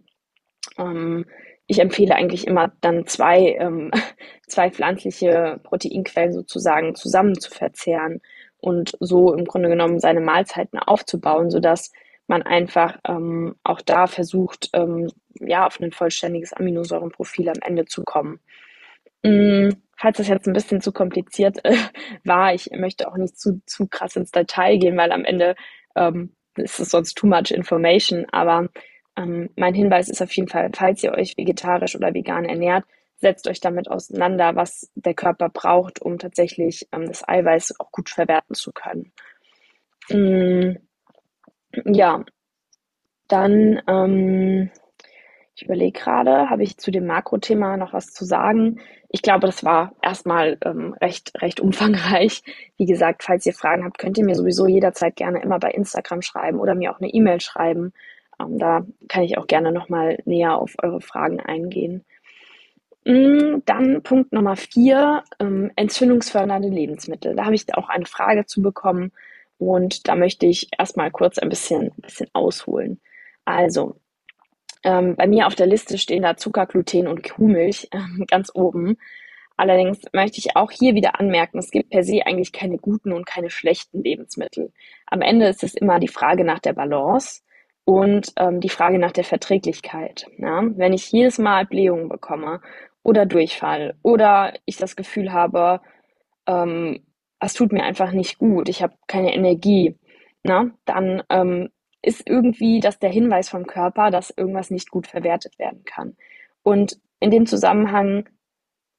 [0.77, 1.25] ähm,
[1.67, 3.91] ich empfehle eigentlich immer dann zwei, ähm,
[4.47, 8.21] zwei pflanzliche Proteinquellen sozusagen zusammen zu verzehren
[8.61, 11.91] und so im Grunde genommen seine Mahlzeiten aufzubauen, sodass
[12.27, 18.03] man einfach ähm, auch da versucht, ähm, ja, auf ein vollständiges Aminosäurenprofil am Ende zu
[18.03, 18.39] kommen.
[19.23, 21.75] Mm, falls das jetzt ein bisschen zu kompliziert äh,
[22.23, 25.55] war, ich möchte auch nicht zu, zu krass ins Detail gehen, weil am Ende
[25.95, 28.25] ähm, ist es sonst too much information.
[28.31, 28.69] Aber
[29.17, 32.85] ähm, mein Hinweis ist auf jeden Fall, falls ihr euch vegetarisch oder vegan ernährt,
[33.21, 38.09] setzt euch damit auseinander, was der Körper braucht, um tatsächlich ähm, das Eiweiß auch gut
[38.09, 39.13] verwerten zu können.
[40.09, 40.77] Mm,
[41.85, 42.25] ja,
[43.27, 44.71] dann, ähm,
[45.55, 48.81] ich überlege gerade, habe ich zu dem Makrothema noch was zu sagen?
[49.09, 52.43] Ich glaube, das war erstmal ähm, recht, recht umfangreich.
[52.77, 56.21] Wie gesagt, falls ihr Fragen habt, könnt ihr mir sowieso jederzeit gerne immer bei Instagram
[56.21, 57.93] schreiben oder mir auch eine E-Mail schreiben.
[58.39, 62.03] Ähm, da kann ich auch gerne nochmal näher auf eure Fragen eingehen.
[63.05, 67.35] Hm, dann Punkt Nummer 4, ähm, entzündungsfördernde Lebensmittel.
[67.35, 69.11] Da habe ich auch eine Frage zu bekommen
[69.57, 73.01] und da möchte ich erst mal kurz ein bisschen bisschen ausholen.
[73.43, 73.95] Also,
[74.83, 78.97] ähm, bei mir auf der Liste stehen da Zucker, Gluten und Kuhmilch, ähm, ganz oben.
[79.57, 83.25] Allerdings möchte ich auch hier wieder anmerken, es gibt per se eigentlich keine guten und
[83.25, 84.71] keine schlechten Lebensmittel.
[85.07, 87.41] Am Ende ist es immer die Frage nach der Balance
[87.83, 90.27] und ähm, die Frage nach der Verträglichkeit.
[90.37, 90.63] Ja?
[90.63, 92.61] Wenn ich jedes Mal Blähungen bekomme
[93.03, 95.81] oder Durchfall oder ich das Gefühl habe,
[96.47, 97.03] ähm,
[97.39, 99.97] es tut mir einfach nicht gut, ich habe keine Energie,
[100.43, 101.69] na, dann ähm,
[102.01, 106.15] ist irgendwie das der Hinweis vom Körper, dass irgendwas nicht gut verwertet werden kann.
[106.63, 108.27] Und in dem Zusammenhang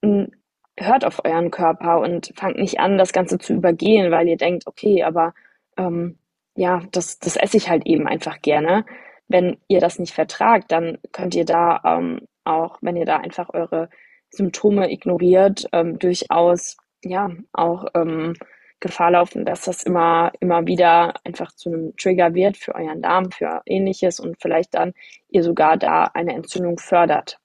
[0.04, 0.30] hm,
[0.78, 4.66] hört auf euren Körper und fangt nicht an, das Ganze zu übergehen, weil ihr denkt,
[4.66, 5.34] okay, aber
[5.76, 6.18] ähm,
[6.56, 8.84] ja, das, das esse ich halt eben einfach gerne.
[9.28, 13.50] Wenn ihr das nicht vertragt, dann könnt ihr da ähm, auch, wenn ihr da einfach
[13.52, 13.88] eure
[14.30, 18.34] Symptome ignoriert, ähm, durchaus ja auch ähm,
[18.80, 23.30] Gefahr laufen, dass das immer, immer wieder einfach zu einem Trigger wird für euren Darm,
[23.30, 24.92] für ähnliches und vielleicht dann
[25.30, 27.38] ihr sogar da eine Entzündung fördert.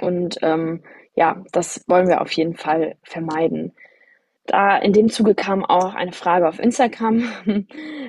[0.00, 0.82] Und ähm,
[1.14, 3.74] ja, das wollen wir auf jeden Fall vermeiden.
[4.46, 7.24] Da in dem Zuge kam auch eine Frage auf Instagram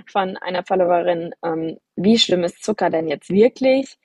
[0.08, 3.98] von einer Followerin, ähm, wie schlimm ist Zucker denn jetzt wirklich?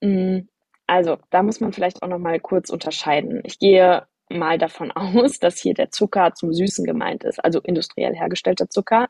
[0.00, 0.40] Mm,
[0.86, 3.40] also, da muss man vielleicht auch noch mal kurz unterscheiden.
[3.44, 8.14] Ich gehe mal davon aus, dass hier der Zucker zum Süßen gemeint ist, also industriell
[8.14, 9.08] hergestellter Zucker.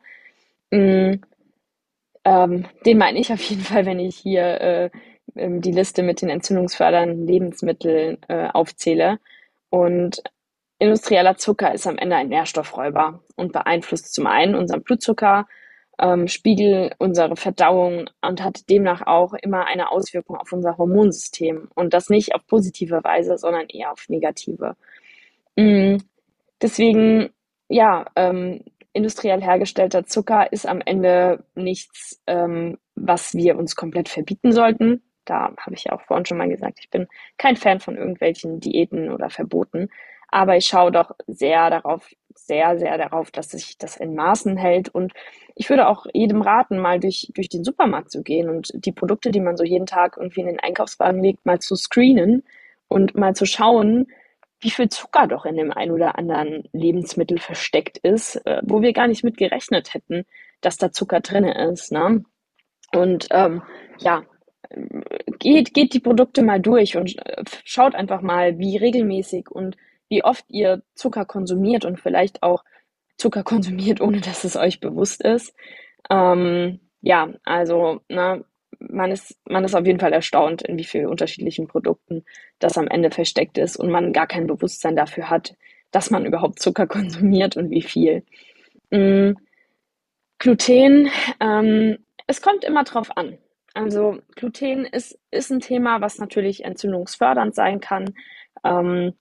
[0.71, 1.15] Mm,
[2.25, 4.91] ähm, den meine ich auf jeden Fall, wenn ich hier äh,
[5.37, 9.19] ähm, die Liste mit den entzündungsfördernden Lebensmitteln äh, aufzähle.
[9.71, 10.23] Und
[10.79, 15.47] industrieller Zucker ist am Ende ein Nährstoffräuber und beeinflusst zum einen unseren Blutzucker,
[15.99, 21.69] ähm, Spiegel, unsere Verdauung und hat demnach auch immer eine Auswirkung auf unser Hormonsystem.
[21.75, 24.77] Und das nicht auf positive Weise, sondern eher auf negative.
[25.57, 26.03] Mhm.
[26.61, 27.31] Deswegen,
[27.69, 34.53] ja, ähm, industriell hergestellter Zucker ist am Ende nichts, ähm, was wir uns komplett verbieten
[34.53, 35.03] sollten.
[35.25, 38.61] Da habe ich ja auch vorhin schon mal gesagt, ich bin kein Fan von irgendwelchen
[38.61, 39.89] Diäten oder Verboten.
[40.35, 44.89] Aber ich schaue doch sehr darauf, sehr, sehr darauf, dass sich das in Maßen hält.
[44.89, 45.13] Und
[45.55, 49.31] ich würde auch jedem raten, mal durch, durch den Supermarkt zu gehen und die Produkte,
[49.31, 52.43] die man so jeden Tag irgendwie in den Einkaufswagen legt, mal zu screenen
[52.89, 54.09] und mal zu schauen,
[54.59, 58.93] wie viel Zucker doch in dem ein oder anderen Lebensmittel versteckt ist, äh, wo wir
[58.93, 60.25] gar nicht mit gerechnet hätten,
[60.61, 61.93] dass da Zucker drin ist.
[61.93, 62.25] Ne?
[62.93, 63.63] Und ähm,
[64.01, 64.25] ja,
[65.39, 69.77] geht, geht die Produkte mal durch und äh, schaut einfach mal, wie regelmäßig und
[70.15, 72.63] wie oft ihr Zucker konsumiert und vielleicht auch
[73.19, 75.55] Zucker konsumiert, ohne dass es euch bewusst ist.
[76.09, 78.45] Ähm, ja, also ne,
[78.79, 82.25] man ist, man ist auf jeden Fall erstaunt, in wie vielen unterschiedlichen Produkten
[82.61, 85.57] das am Ende versteckt ist und man gar kein Bewusstsein dafür hat,
[85.91, 88.23] dass man überhaupt Zucker konsumiert und wie viel.
[88.91, 89.37] Mhm.
[90.39, 93.39] Gluten, ähm, es kommt immer drauf an.
[93.75, 98.15] Also Gluten ist, ist ein Thema, was natürlich entzündungsfördernd sein kann.
[98.63, 99.15] Ähm,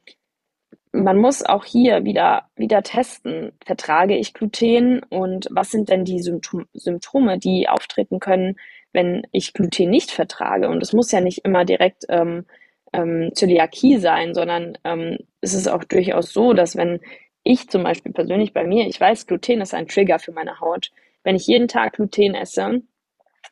[0.94, 6.22] man muss auch hier wieder, wieder testen, vertrage ich Gluten und was sind denn die
[6.22, 8.58] Symptom Symptome, die auftreten können,
[8.94, 10.70] wenn ich Gluten nicht vertrage.
[10.70, 12.46] Und es muss ja nicht immer direkt ähm,
[12.94, 17.00] ähm, Zöliakie sein, sondern ähm, es ist auch durchaus so, dass wenn
[17.42, 20.92] ich zum Beispiel persönlich bei mir, ich weiß, Gluten ist ein Trigger für meine Haut.
[21.24, 22.84] Wenn ich jeden Tag Gluten esse,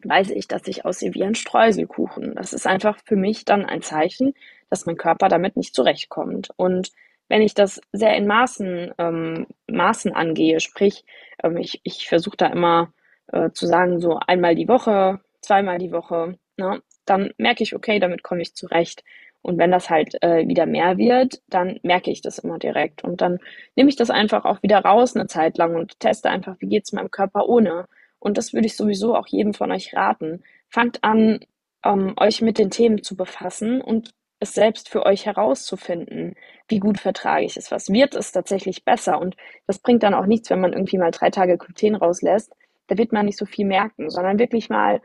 [0.04, 2.36] weiß ich, dass ich aussehe wie ein Streuselkuchen.
[2.36, 4.36] Das ist einfach für mich dann ein Zeichen,
[4.70, 6.52] dass mein Körper damit nicht zurechtkommt.
[6.56, 6.92] Und
[7.32, 11.06] wenn ich das sehr in Maßen, ähm, Maßen angehe, sprich,
[11.42, 12.92] ähm, ich, ich versuche da immer
[13.32, 18.00] äh, zu sagen, so einmal die Woche, zweimal die Woche, ne, dann merke ich, okay,
[18.00, 19.06] damit komme ich zurecht.
[19.42, 23.02] Und wenn das halt äh, wieder mehr wird, dann merke ich das immer direkt.
[23.06, 23.40] Und dann
[23.78, 26.84] nehme ich das einfach auch wieder raus eine Zeit lang und teste einfach, wie geht
[26.84, 27.86] es meinem Körper ohne.
[28.20, 30.44] Und das würde ich sowieso auch jedem von euch raten.
[30.68, 31.40] Fangt an,
[31.86, 36.36] ähm, euch mit den Themen zu befassen und es selbst für euch herauszufinden,
[36.68, 39.22] wie gut vertrage ich es, was wird es tatsächlich besser.
[39.22, 42.54] Und das bringt dann auch nichts, wenn man irgendwie mal drei Tage Gluten rauslässt.
[42.88, 45.00] Da wird man nicht so viel merken, sondern wirklich mal,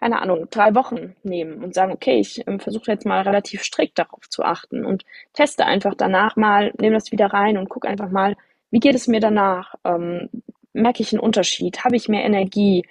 [0.00, 3.98] keine Ahnung, drei Wochen nehmen und sagen, okay, ich ähm, versuche jetzt mal relativ strikt
[3.98, 8.10] darauf zu achten und teste einfach danach mal, nehme das wieder rein und gucke einfach
[8.10, 8.36] mal,
[8.70, 9.74] wie geht es mir danach?
[9.84, 10.30] Ähm,
[10.72, 11.84] merke ich einen Unterschied?
[11.84, 12.86] Habe ich mehr Energie?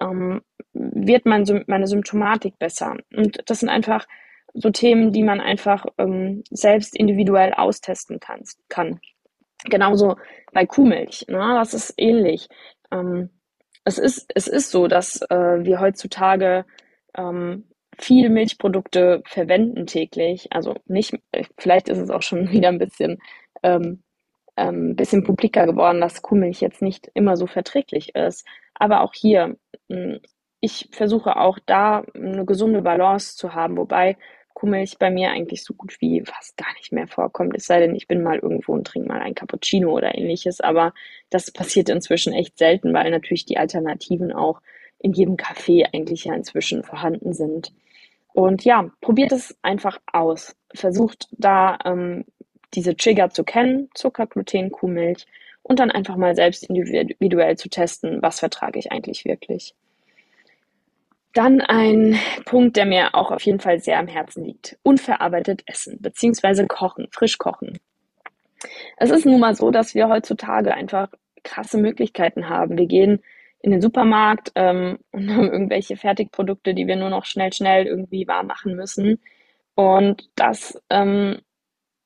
[0.00, 2.96] Ähm, wird mein, meine Symptomatik besser?
[3.12, 4.06] Und das sind einfach
[4.54, 8.42] so Themen, die man einfach ähm, selbst individuell austesten kann.
[8.68, 9.00] kann.
[9.64, 10.16] Genauso
[10.52, 11.54] bei Kuhmilch, ne?
[11.56, 12.48] das ist ähnlich.
[12.90, 13.30] Ähm,
[13.84, 16.64] es, ist, es ist so, dass äh, wir heutzutage
[17.16, 17.64] ähm,
[17.98, 20.48] viel Milchprodukte verwenden täglich.
[20.52, 21.14] Also nicht,
[21.58, 23.18] vielleicht ist es auch schon wieder ein bisschen,
[23.62, 24.02] ähm,
[24.56, 28.46] ähm, bisschen publiker geworden, dass Kuhmilch jetzt nicht immer so verträglich ist.
[28.74, 29.56] Aber auch hier,
[29.88, 30.20] hm,
[30.60, 34.16] ich versuche auch da eine gesunde Balance zu haben, wobei
[34.62, 37.56] Kuhmilch bei mir eigentlich so gut wie fast gar nicht mehr vorkommt.
[37.56, 40.60] Es sei denn, ich bin mal irgendwo und trinke mal ein Cappuccino oder ähnliches.
[40.60, 40.94] Aber
[41.30, 44.60] das passiert inzwischen echt selten, weil natürlich die Alternativen auch
[45.00, 47.72] in jedem Café eigentlich ja inzwischen vorhanden sind.
[48.34, 50.54] Und ja, probiert es einfach aus.
[50.72, 52.24] Versucht da ähm,
[52.72, 55.26] diese Trigger zu kennen, Zucker, Gluten, Kuhmilch
[55.64, 59.74] und dann einfach mal selbst individuell zu testen, was vertrage ich eigentlich wirklich.
[61.34, 64.78] Dann ein Punkt, der mir auch auf jeden Fall sehr am Herzen liegt.
[64.82, 67.78] Unverarbeitet essen, beziehungsweise kochen, frisch kochen.
[68.98, 71.08] Es ist nun mal so, dass wir heutzutage einfach
[71.42, 72.78] krasse Möglichkeiten haben.
[72.78, 73.22] Wir gehen
[73.60, 78.28] in den Supermarkt ähm, und haben irgendwelche Fertigprodukte, die wir nur noch schnell, schnell irgendwie
[78.28, 79.20] warm machen müssen.
[79.74, 81.38] Und das ähm,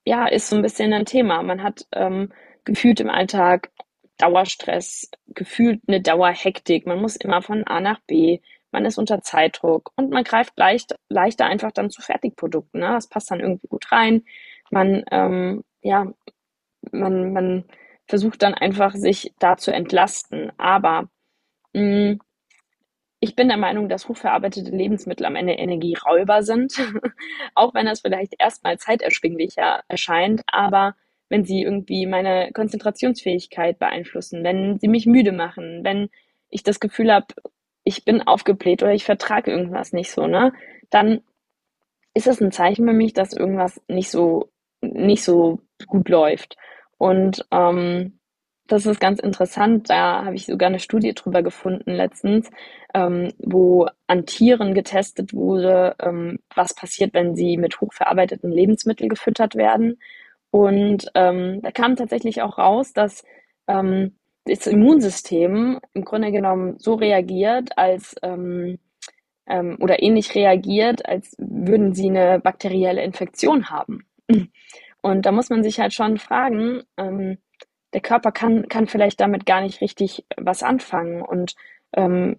[0.05, 1.43] ja, ist so ein bisschen ein Thema.
[1.43, 2.33] Man hat ähm,
[2.65, 3.71] gefühlt im Alltag
[4.19, 6.87] Dauerstress, gefühlt eine Dauerhektik.
[6.87, 8.41] Man muss immer von A nach B
[8.77, 12.81] man ist unter Zeitdruck und man greift leicht, leichter einfach dann zu Fertigprodukten.
[12.81, 12.89] Ne?
[12.89, 14.23] Das passt dann irgendwie gut rein.
[14.71, 16.13] Man, ähm, ja,
[16.93, 17.65] man, man
[18.07, 20.53] versucht dann einfach, sich da zu entlasten.
[20.59, 21.09] Aber
[21.73, 22.21] mh, mm,
[23.21, 26.75] ich bin der Meinung, dass hochverarbeitete Lebensmittel am Ende Energieräuber sind,
[27.55, 30.97] auch wenn das vielleicht erstmal zeiterschwinglicher erscheint, aber
[31.31, 36.11] wenn sie irgendwie meine Konzentrationsfähigkeit beeinflussen, wenn sie mich müde machen, wenn
[36.51, 37.29] ich das Gefühl habe,
[37.87, 40.53] ich bin aufgebläht oder ich vertrage irgendwas nicht so, ne?
[40.91, 41.21] Dann
[42.15, 46.57] ist das ein Zeichen für mich, dass irgendwas nicht so, nicht so gut läuft.
[46.99, 48.19] Und ähm,
[48.67, 49.89] das ist ganz interessant.
[49.89, 52.51] Da habe ich sogar eine Studie drüber gefunden letztens,
[52.93, 59.55] ähm, wo an Tieren getestet wurde, ähm, was passiert, wenn sie mit hochverarbeiteten Lebensmitteln gefüttert
[59.55, 60.01] werden.
[60.51, 63.25] Und ähm, da kam tatsächlich auch raus, dass
[63.69, 68.79] ähm, das Immunsystem im Grunde genommen so reagiert, als ähm,
[69.47, 74.07] ähm, oder ähnlich reagiert, als würden sie eine bakterielle Infektion haben.
[75.03, 77.39] Und da muss man sich halt schon fragen, ähm,
[77.93, 81.23] der Körper kann, kann vielleicht damit gar nicht richtig was anfangen.
[81.23, 81.55] Und
[81.93, 82.37] ähm,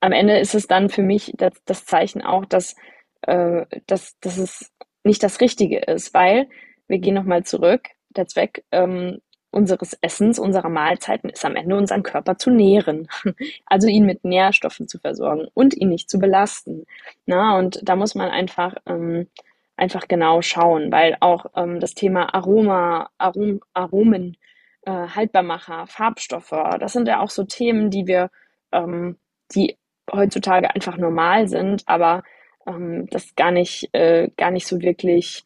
[0.00, 2.76] am Ende ist es dann für mich das, das Zeichen auch, dass,
[3.22, 4.70] äh, dass, dass es
[5.04, 6.48] nicht das Richtige ist, weil
[6.86, 7.88] wir gehen nochmal zurück.
[8.10, 9.20] Der Zweck ähm,
[9.52, 13.08] unseres Essens, unserer Mahlzeiten ist am Ende unseren Körper zu nähren.
[13.66, 16.84] Also ihn mit Nährstoffen zu versorgen und ihn nicht zu belasten.
[17.26, 19.28] Na, und da muss man einfach, ähm,
[19.76, 24.36] einfach genau schauen, weil auch ähm, das Thema Aroma, Arom, Aromen,
[24.82, 28.30] äh, Haltbarmacher, Farbstoffe, das sind ja auch so Themen, die wir,
[28.72, 29.16] ähm,
[29.54, 29.78] die
[30.12, 32.22] heutzutage einfach normal sind, aber
[32.66, 35.44] ähm, das gar nicht, äh, gar nicht so wirklich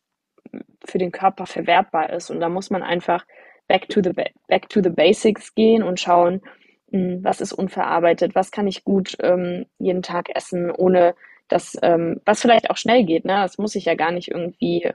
[0.84, 2.30] für den Körper verwertbar ist.
[2.30, 3.24] Und da muss man einfach
[3.68, 4.12] back to the,
[4.48, 6.42] back to the basics gehen und schauen,
[6.90, 11.14] hm, was ist unverarbeitet, was kann ich gut ähm, jeden Tag essen, ohne
[11.48, 13.34] dass, ähm, was vielleicht auch schnell geht, ne?
[13.34, 14.90] Das muss ich ja gar nicht irgendwie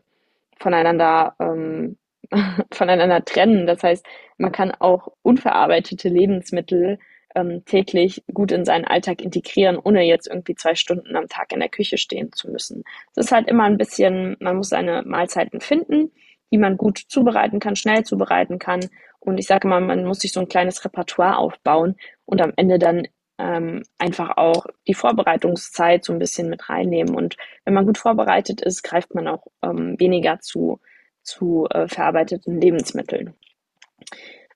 [0.57, 1.97] voneinander, ähm,
[2.71, 3.67] voneinander trennen.
[3.67, 4.05] Das heißt,
[4.37, 6.99] man kann auch unverarbeitete Lebensmittel
[7.35, 11.59] ähm, täglich gut in seinen Alltag integrieren, ohne jetzt irgendwie zwei Stunden am Tag in
[11.59, 12.83] der Küche stehen zu müssen.
[13.15, 16.11] Es ist halt immer ein bisschen, man muss seine Mahlzeiten finden
[16.51, 18.89] die man gut zubereiten kann, schnell zubereiten kann.
[19.19, 22.79] Und ich sage mal, man muss sich so ein kleines Repertoire aufbauen und am Ende
[22.79, 27.15] dann ähm, einfach auch die Vorbereitungszeit so ein bisschen mit reinnehmen.
[27.15, 30.79] Und wenn man gut vorbereitet ist, greift man auch ähm, weniger zu,
[31.23, 33.33] zu äh, verarbeiteten Lebensmitteln.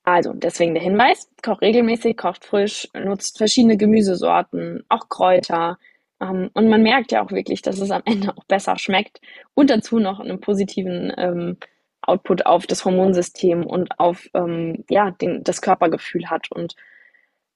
[0.04, 5.80] Also, deswegen der Hinweis, kocht regelmäßig, kocht frisch, nutzt verschiedene Gemüsesorten, auch Kräuter.
[6.22, 9.20] Ähm, und man merkt ja auch wirklich, dass es am Ende auch besser schmeckt
[9.56, 11.58] und dazu noch einen positiven ähm,
[12.08, 16.52] Output auf das Hormonsystem und auf ähm, ja, den, das Körpergefühl hat.
[16.52, 16.76] Und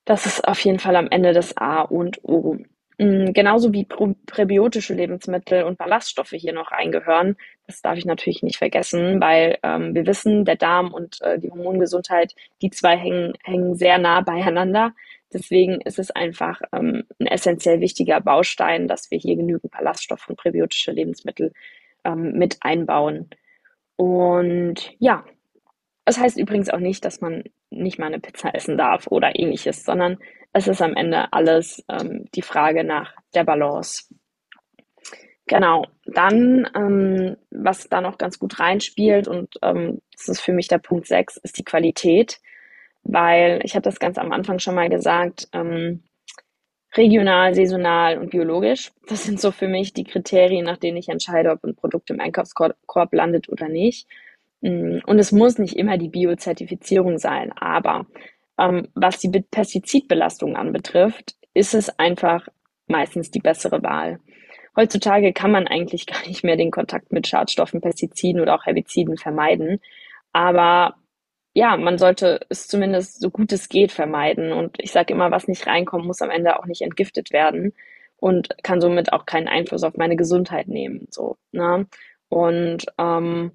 [0.05, 2.57] das ist auf jeden Fall am Ende das A und O.
[2.99, 7.37] Mhm, genauso wie präbiotische Lebensmittel und Ballaststoffe hier noch reingehören.
[7.65, 11.49] Das darf ich natürlich nicht vergessen, weil ähm, wir wissen, der Darm und äh, die
[11.49, 14.93] Hormongesundheit, die zwei hängen, hängen sehr nah beieinander.
[15.31, 20.37] Deswegen ist es einfach ähm, ein essentiell wichtiger Baustein, dass wir hier genügend Ballaststoffe und
[20.37, 21.53] präbiotische Lebensmittel
[22.03, 23.29] ähm, mit einbauen.
[23.99, 25.25] Und ja,
[26.05, 29.83] das heißt übrigens auch nicht, dass man nicht mal eine Pizza essen darf oder ähnliches,
[29.83, 30.19] sondern
[30.53, 34.05] es ist am Ende alles ähm, die Frage nach der Balance.
[35.47, 40.69] Genau, dann, ähm, was da noch ganz gut reinspielt, und ähm, das ist für mich
[40.69, 42.39] der Punkt 6, ist die Qualität,
[43.03, 46.03] weil ich hatte das ganz am Anfang schon mal gesagt, ähm,
[46.95, 48.91] regional, saisonal und biologisch.
[49.07, 52.19] Das sind so für mich die Kriterien, nach denen ich entscheide, ob ein Produkt im
[52.19, 54.07] Einkaufskorb landet oder nicht.
[54.61, 58.07] Mm, und es muss nicht immer die Biozertifizierung sein, aber
[58.57, 62.47] ähm, was die Pestizidbelastung anbetrifft, ist es einfach
[62.87, 64.19] meistens die bessere Wahl.
[64.75, 69.17] Heutzutage kann man eigentlich gar nicht mehr den Kontakt mit Schadstoffen, Pestiziden oder auch Herbiziden
[69.17, 69.79] vermeiden.
[70.33, 70.95] Aber
[71.53, 74.51] ja, man sollte es zumindest so gut es geht vermeiden.
[74.53, 77.73] Und ich sage immer, was nicht reinkommt, muss am Ende auch nicht entgiftet werden
[78.17, 81.07] und kann somit auch keinen Einfluss auf meine Gesundheit nehmen.
[81.09, 81.87] So, ne?
[82.29, 83.51] Und ähm,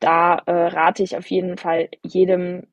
[0.00, 2.66] da äh, rate ich auf jeden Fall jedem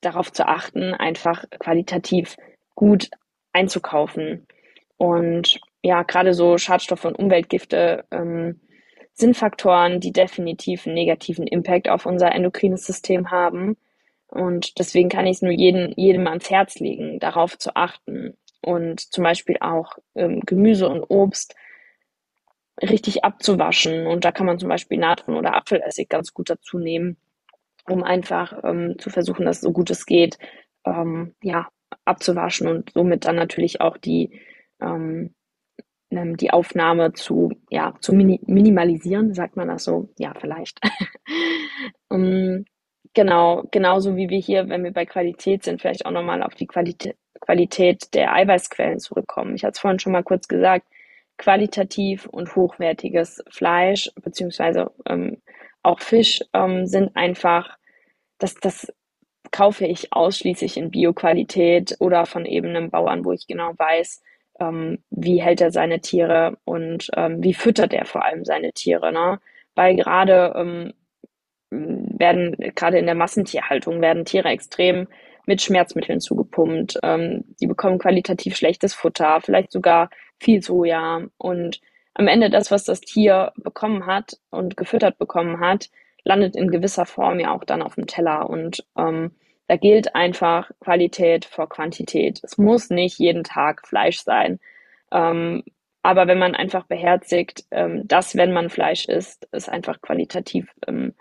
[0.00, 2.36] darauf zu achten, einfach qualitativ
[2.74, 3.10] gut
[3.52, 4.46] einzukaufen.
[4.96, 8.60] Und ja, gerade so Schadstoffe und Umweltgifte ähm,
[9.14, 13.76] sind Faktoren, die definitiv einen negativen Impact auf unser endokrines System haben.
[14.28, 19.00] Und deswegen kann ich es nur jedem, jedem ans Herz legen, darauf zu achten und
[19.00, 21.54] zum Beispiel auch ähm, Gemüse und Obst
[22.80, 24.06] richtig abzuwaschen.
[24.06, 27.16] Und da kann man zum Beispiel Natron oder Apfelessig ganz gut dazu nehmen,
[27.88, 30.38] um einfach ähm, zu versuchen, dass so gut es geht,
[30.84, 31.68] ähm, ja,
[32.04, 34.40] abzuwaschen und somit dann natürlich auch die,
[34.80, 35.34] ähm,
[36.10, 40.08] ähm, die Aufnahme zu, ja, zu mini minimalisieren, sagt man das so?
[40.18, 40.80] Ja, vielleicht.
[42.08, 42.64] um, ähm,
[43.14, 46.66] genau, genauso wie wir hier, wenn wir bei Qualität sind, vielleicht auch nochmal auf die
[46.66, 49.54] Qualität, Qualität der Eiweißquellen zurückkommen.
[49.54, 50.86] Ich hatte es vorhin schon mal kurz gesagt,
[51.38, 55.40] qualitativ und hochwertiges Fleisch beziehungsweise ähm,
[55.82, 57.78] auch Fisch ähm, sind einfach,
[58.38, 58.92] das, das
[59.50, 64.22] kaufe ich ausschließlich in Bioqualität oder von eben einem Bauern, wo ich genau weiß,
[64.60, 69.12] ähm, wie hält er seine Tiere und ähm, wie füttert er vor allem seine Tiere.
[69.12, 69.40] Ne?
[69.74, 70.92] Weil gerade ähm,
[71.70, 75.08] werden, gerade in der Massentierhaltung werden Tiere extrem
[75.46, 76.98] mit Schmerzmitteln zugepumpt.
[77.02, 81.22] Ähm, die bekommen qualitativ schlechtes Futter, vielleicht sogar viel Soja.
[81.38, 81.80] Und
[82.14, 85.90] am Ende das, was das Tier bekommen hat und gefüttert bekommen hat,
[86.24, 88.50] landet in gewisser Form ja auch dann auf dem Teller.
[88.50, 89.32] Und ähm,
[89.70, 92.40] da gilt einfach Qualität vor Quantität.
[92.42, 94.58] Es muss nicht jeden Tag Fleisch sein.
[95.12, 95.62] Ähm,
[96.02, 101.14] aber wenn man einfach beherzigt, ähm, dass wenn man Fleisch isst, es einfach qualitativ ähm,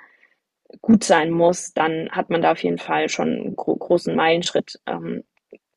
[0.82, 4.80] gut sein muss, dann hat man da auf jeden Fall schon einen gro großen Meilenschritt,
[4.88, 5.26] ähm,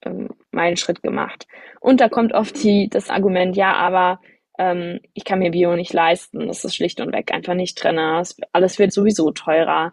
[0.00, 1.46] ähm, Meilenschritt gemacht.
[1.78, 4.18] Und da kommt oft die, das Argument, ja, aber
[4.58, 7.98] ähm, ich kann mir Bio nicht leisten, das ist schlicht und weg einfach nicht drin,
[7.98, 9.92] alles wird sowieso teurer.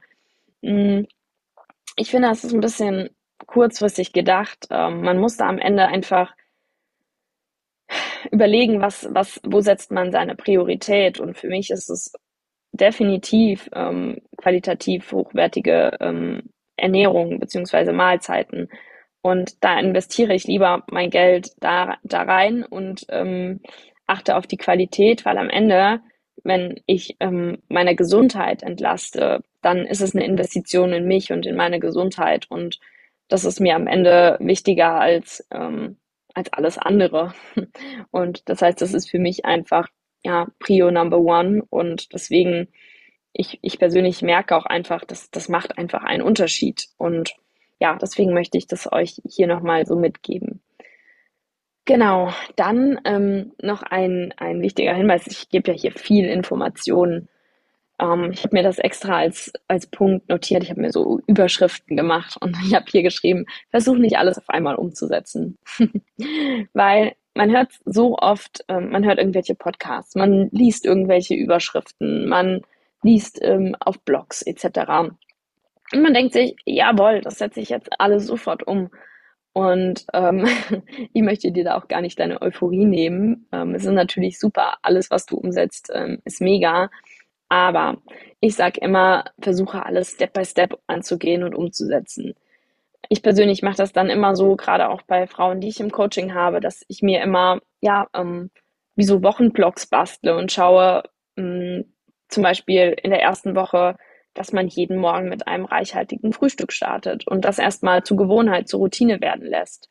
[0.61, 1.07] Mhm
[1.99, 3.09] ich finde, das ist ein bisschen
[3.45, 4.67] kurzfristig gedacht.
[4.71, 6.33] Ähm, man muss da am Ende einfach
[8.31, 11.19] überlegen, was, was, wo setzt man seine Priorität?
[11.19, 12.13] Und für mich ist es
[12.71, 16.43] definitiv ähm, qualitativ hochwertige ähm,
[16.77, 18.69] Ernährung beziehungsweise Mahlzeiten.
[19.21, 23.61] Und da investiere ich lieber mein Geld da, da rein und ähm,
[24.07, 25.99] achte auf die Qualität, weil am Ende
[26.43, 31.55] wenn ich ähm, meine Gesundheit entlaste, dann ist es eine Investition in mich und in
[31.55, 32.47] meine Gesundheit.
[32.49, 32.79] Und
[33.27, 35.97] das ist mir am Ende wichtiger als, ähm,
[36.33, 37.33] als alles andere.
[38.11, 39.87] Und das heißt, das ist für mich einfach
[40.23, 41.63] ja, Prio Number One.
[41.69, 42.67] Und deswegen,
[43.33, 46.87] ich, ich persönlich merke auch einfach, dass das macht einfach einen Unterschied.
[46.97, 47.35] Und
[47.79, 50.61] ja, deswegen möchte ich das euch hier nochmal so mitgeben.
[51.89, 55.25] Genau, dann ähm, noch ein, ein wichtiger Hinweis.
[55.25, 57.29] Ich gebe ja hier viel Informationen.
[57.99, 60.61] Ähm, ich habe mir das extra als, als Punkt notiert.
[60.61, 64.47] Ich habe mir so Überschriften gemacht und ich habe hier geschrieben, versuch nicht alles auf
[64.49, 65.57] einmal umzusetzen.
[66.73, 72.61] Weil man hört so oft, ähm, man hört irgendwelche Podcasts, man liest irgendwelche Überschriften, man
[73.01, 75.09] liest ähm, auf Blogs etc.
[75.91, 78.91] Und man denkt sich, jawohl, das setze ich jetzt alles sofort um.
[79.53, 80.47] Und ähm,
[81.13, 83.47] ich möchte dir da auch gar nicht deine Euphorie nehmen.
[83.51, 86.89] Ähm, es ist natürlich super, alles, was du umsetzt, ähm, ist mega.
[87.49, 87.97] Aber
[88.41, 92.35] ich sage immer, versuche alles Step by Step anzugehen und umzusetzen.
[93.09, 96.35] Ich persönlich mache das dann immer so, gerade auch bei Frauen, die ich im Coaching
[96.35, 98.51] habe, dass ich mir immer, ja, ähm,
[98.95, 101.03] wie so Wochenblocks bastle und schaue,
[101.35, 101.93] mh, hm,
[102.27, 103.95] zum Beispiel in der ersten Woche,
[104.33, 108.79] dass man jeden Morgen mit einem reichhaltigen Frühstück startet und das erstmal zur Gewohnheit, zur
[108.79, 109.89] Routine werden lässt.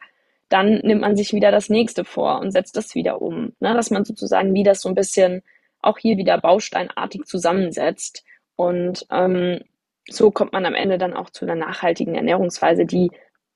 [0.48, 3.52] Dann nimmt man sich wieder das nächste vor und setzt das wieder um.
[3.60, 3.74] Ne?
[3.74, 5.42] Dass man sozusagen wie das so ein bisschen
[5.80, 8.24] auch hier wieder bausteinartig zusammensetzt.
[8.56, 9.60] Und ähm,
[10.08, 13.10] so kommt man am Ende dann auch zu einer nachhaltigen Ernährungsweise, die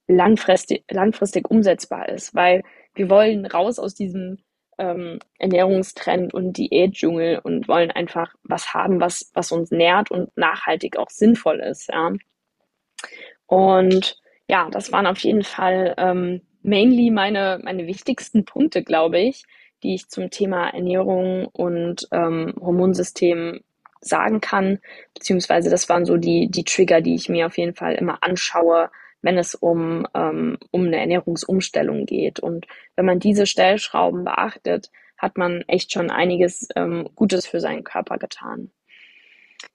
[0.07, 2.63] langfristig, langfristig umsetzbar ist, weil
[2.95, 4.39] wir wollen raus aus diesem
[4.79, 10.97] ähm, Ernährungstrend und Diätdschungel und wollen einfach was haben, was, was uns nährt und nachhaltig
[10.97, 11.89] auch sinnvoll ist.
[11.89, 12.13] Ja.
[13.47, 14.19] Und
[14.49, 19.45] ja, das waren auf jeden Fall ähm, mainly meine, meine wichtigsten Punkte, glaube ich,
[19.83, 23.61] die ich zum Thema Ernährung und ähm, Hormonsystem
[24.01, 24.81] sagen kann,
[25.15, 28.91] beziehungsweise das waren so die, die Trigger, die ich mir auf jeden Fall immer anschaue,
[29.23, 32.41] wenn es um, ähm, um eine Ernährungsumstellung geht.
[32.41, 32.67] Und
[32.97, 38.19] wenn man diese Stellschrauben beachtet, hat man echt schon einiges ähm, Gutes für seinen Körper
[38.19, 38.71] getan.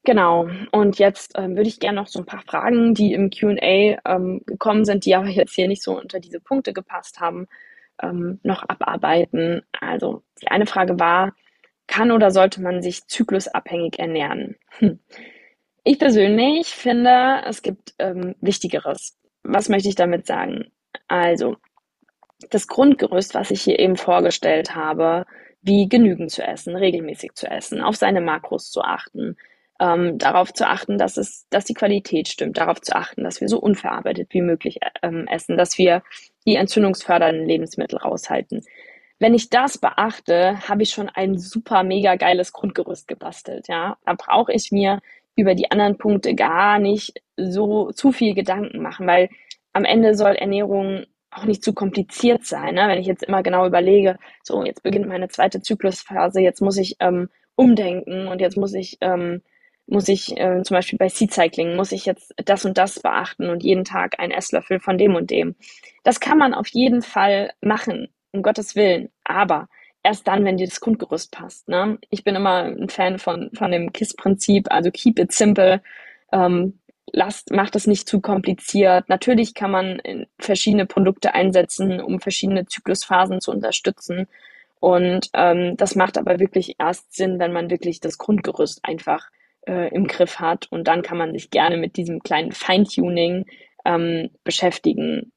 [0.04, 0.50] Genau.
[0.72, 4.42] Und jetzt ähm, würde ich gerne noch so ein paar Fragen, die im Q&A ähm,
[4.46, 7.48] gekommen sind, die aber jetzt hier nicht so unter diese Punkte gepasst haben,
[8.02, 9.62] ähm, noch abarbeiten.
[9.80, 11.34] Also die eine Frage war,
[11.88, 14.58] kann oder sollte man sich zyklusabhängig ernähren?
[14.80, 15.00] Hm.
[15.84, 19.18] Ich persönlich finde, es gibt ähm, Wichtigeres.
[19.48, 20.72] Was möchte ich damit sagen?
[21.08, 21.56] Also,
[22.50, 25.26] das Grundgerüst, was ich hier eben vorgestellt habe,
[25.62, 29.38] wie genügend zu essen, regelmäßig zu essen, auf seine Makros zu achten,
[29.80, 33.48] ähm, darauf zu achten, dass es, dass die Qualität stimmt, darauf zu achten, dass wir
[33.48, 36.04] so unverarbeitet wie möglich ähm, essen, dass wir
[36.46, 38.64] die entzündungsfördernden Lebensmittel raushalten.
[39.20, 43.68] Wenn ich das beachte, habe ich schon ein super mega geiles Grundgerüst gebastelt.
[43.68, 45.00] Ja, da brauche ich mir
[45.38, 49.30] über die anderen Punkte gar nicht so zu viel Gedanken machen, weil
[49.72, 52.76] am Ende soll Ernährung auch nicht zu kompliziert sein.
[52.76, 52.88] Ne?
[52.88, 56.96] Wenn ich jetzt immer genau überlege, so jetzt beginnt meine zweite Zyklusphase, jetzt muss ich
[57.00, 59.42] ähm, umdenken und jetzt muss ich ähm,
[59.88, 63.50] muss ich äh, zum Beispiel bei Seed Cycling, muss ich jetzt das und das beachten
[63.50, 65.56] und jeden Tag ein Esslöffel von dem und dem.
[66.04, 69.10] Das kann man auf jeden Fall machen, um Gottes Willen.
[69.24, 69.70] Aber
[70.08, 71.68] erst dann, wenn dir das Grundgerüst passt.
[71.68, 71.98] Ne?
[72.10, 75.82] Ich bin immer ein Fan von, von dem KISS-Prinzip, also keep it simple.
[76.32, 76.80] Ähm,
[77.12, 79.10] lasst, macht es nicht zu kompliziert.
[79.10, 80.02] Natürlich kann man
[80.40, 84.28] verschiedene Produkte einsetzen, um verschiedene Zyklusphasen zu unterstützen.
[84.80, 89.28] Und ähm, das macht aber wirklich erst Sinn, wenn man wirklich das Grundgerüst einfach
[89.68, 90.68] äh, im Griff hat.
[90.72, 93.46] Und dann kann man sich gerne mit diesem kleinen Feintuning
[93.84, 95.34] ähm, beschäftigen.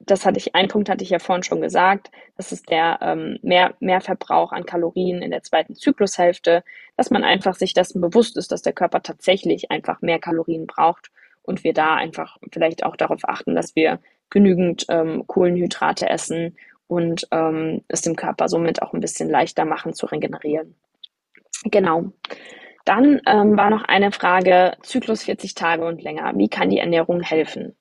[0.00, 2.10] Das hatte ich, ein Punkt hatte ich ja vorhin schon gesagt.
[2.36, 6.64] Das ist der ähm, mehr, Mehrverbrauch an Kalorien in der zweiten Zyklushälfte,
[6.96, 11.10] dass man einfach sich dessen bewusst ist, dass der Körper tatsächlich einfach mehr Kalorien braucht
[11.42, 17.26] und wir da einfach vielleicht auch darauf achten, dass wir genügend ähm, Kohlenhydrate essen und
[17.30, 20.74] ähm, es dem Körper somit auch ein bisschen leichter machen zu regenerieren.
[21.64, 22.12] Genau.
[22.84, 26.32] Dann ähm, war noch eine Frage, Zyklus 40 Tage und länger.
[26.36, 27.76] Wie kann die Ernährung helfen?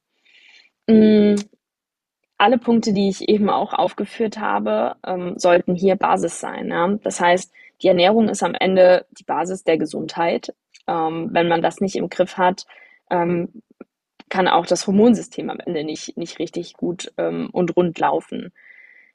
[2.41, 6.69] Alle Punkte, die ich eben auch aufgeführt habe, ähm, sollten hier Basis sein.
[6.69, 6.87] Ja?
[7.03, 10.51] Das heißt, die Ernährung ist am Ende die Basis der Gesundheit.
[10.87, 12.65] Ähm, wenn man das nicht im Griff hat,
[13.11, 13.61] ähm,
[14.29, 18.51] kann auch das Hormonsystem am Ende nicht, nicht richtig gut ähm, und rund laufen.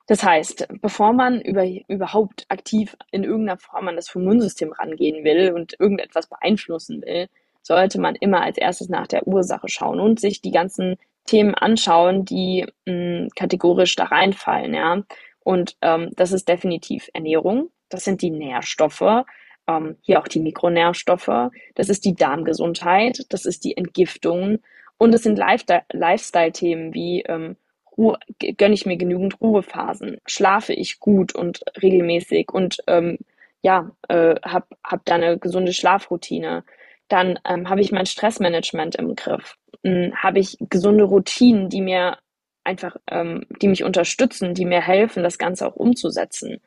[0.07, 5.53] Das heißt, bevor man über, überhaupt aktiv in irgendeiner Form an das Immunsystem rangehen will
[5.53, 7.27] und irgendetwas beeinflussen will,
[7.61, 10.97] sollte man immer als erstes nach der Ursache schauen und sich die ganzen
[11.27, 14.75] Themen anschauen, die mh, hm, kategorisch da reinfallen.
[14.75, 15.03] Ja?
[15.41, 19.25] Und ähm, das ist definitiv Ernährung, das sind die Nährstoffe,
[19.69, 24.59] ähm, hier auch die Mikronährstoffe, das ist die Darmgesundheit, das ist die Entgiftung
[24.99, 27.57] und es sind Lifestyle-Themen wie ähm,
[27.97, 28.19] Ruhe,
[28.59, 33.19] gönne ich mir genügend Ruhephasen, schlafe ich gut und regelmäßig und ähm,
[33.63, 36.65] ja, äh, habe hab da eine gesunde Schlafroutine.
[37.09, 39.57] Dann ähm, habe ich mein Stressmanagement im Griff.
[39.85, 42.19] Hm, habe ich gesunde Routinen, die mir
[42.65, 46.61] einfach, ähm, die mich unterstützen, die mir helfen, das Ganze auch umzusetzen.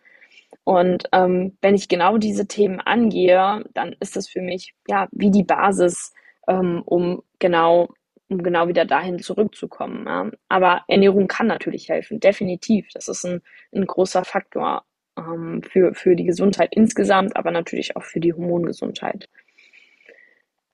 [0.64, 5.32] Und ähm, wenn ich genau diese Themen angehe, dann ist das für mich ja wie
[5.32, 6.14] die Basis,
[6.48, 7.90] ähm, um genau
[8.30, 10.06] um genau wieder dahin zurückzukommen.
[10.06, 10.30] Ja.
[10.50, 12.88] Aber Ernährung kann natürlich helfen, definitiv.
[12.94, 13.42] Das ist ein,
[13.74, 14.84] ein großer Faktor
[15.18, 19.28] ähm, für, für die Gesundheit insgesamt, aber natürlich auch für die Hormongesundheit.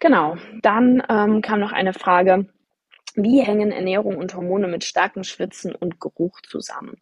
[0.06, 2.46] Genau, dann ähm, kam noch eine Frage,
[3.16, 7.02] wie hängen Ernährung und Hormone mit starkem Schwitzen und Geruch zusammen?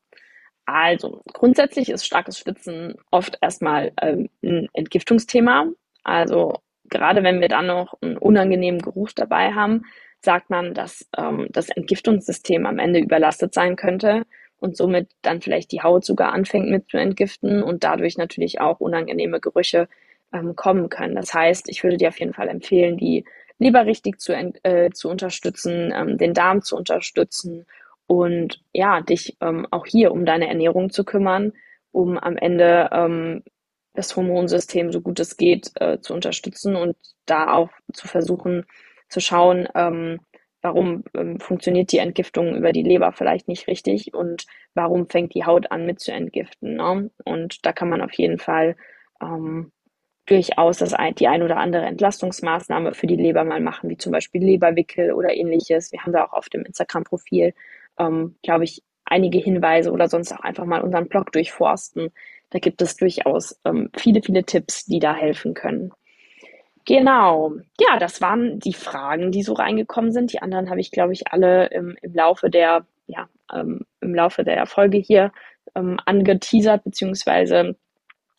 [0.66, 5.66] Also, grundsätzlich ist starkes Schwitzen oft erstmal ähm, ein Entgiftungsthema.
[6.06, 9.82] Also, gerade wenn wir dann noch einen unangenehmen Geruch dabei haben,
[10.22, 14.24] sagt man, dass ähm, das Entgiftungssystem am Ende überlastet sein könnte
[14.62, 18.80] und somit dann vielleicht die Haut sogar anfängt mit zu entgiften und dadurch natürlich auch
[18.80, 19.90] unangenehme Gerüche
[20.34, 21.16] ähm, kommen können.
[21.16, 23.26] Das heißt, ich würde dir auf jeden Fall empfehlen, die
[23.60, 27.66] Leber richtig zu, äh, zu unterstützen, ähm, den Darm zu unterstützen
[28.08, 31.54] und ja, dich ähm, auch hier um deine Ernährung zu kümmern,
[31.92, 33.44] um am Ende ähm,
[33.94, 38.66] das Hormonsystem so gut es geht äh, zu unterstützen und da auch zu versuchen,
[39.08, 40.20] zu schauen, ähm,
[40.62, 45.46] warum ähm, funktioniert die Entgiftung über die Leber vielleicht nicht richtig und warum fängt die
[45.46, 46.78] Haut an mit zu entgiften.
[46.78, 47.12] Ne?
[47.24, 48.76] Und da kann man auf jeden Fall
[49.22, 49.72] ähm,
[50.26, 54.12] durchaus das ein, die ein oder andere Entlastungsmaßnahme für die Leber mal machen, wie zum
[54.12, 55.92] Beispiel Leberwickel oder ähnliches.
[55.92, 57.54] Wir haben da auch auf dem Instagram-Profil,
[58.00, 62.12] ähm, glaube ich, einige Hinweise oder sonst auch einfach mal unseren Blog durchforsten.
[62.52, 65.92] Da gibt es durchaus ähm, viele, viele Tipps, die da helfen können.
[66.86, 67.54] Genau.
[67.80, 70.34] Ja, das waren die Fragen, die so reingekommen sind.
[70.34, 74.44] Die anderen habe ich, glaube ich, alle im, im Laufe der, ja, ähm, im Laufe
[74.44, 75.32] der Folge hier
[75.76, 77.76] ähm, angeteasert beziehungsweise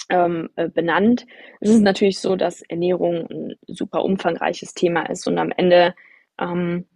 [0.09, 1.27] ähm, äh, benannt.
[1.61, 5.95] Es ist natürlich so, dass Ernährung ein super umfangreiches Thema ist und am Ende
[6.41, 6.87] ähm,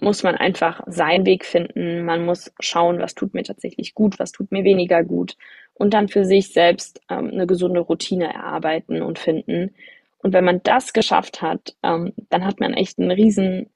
[0.00, 2.04] muss man einfach seinen Weg finden.
[2.04, 5.36] Man muss schauen, was tut mir tatsächlich gut, was tut mir weniger gut
[5.74, 9.74] und dann für sich selbst ähm, eine gesunde Routine erarbeiten und finden.
[10.18, 13.70] Und wenn man das geschafft hat, ähm, dann hat man echt einen riesen,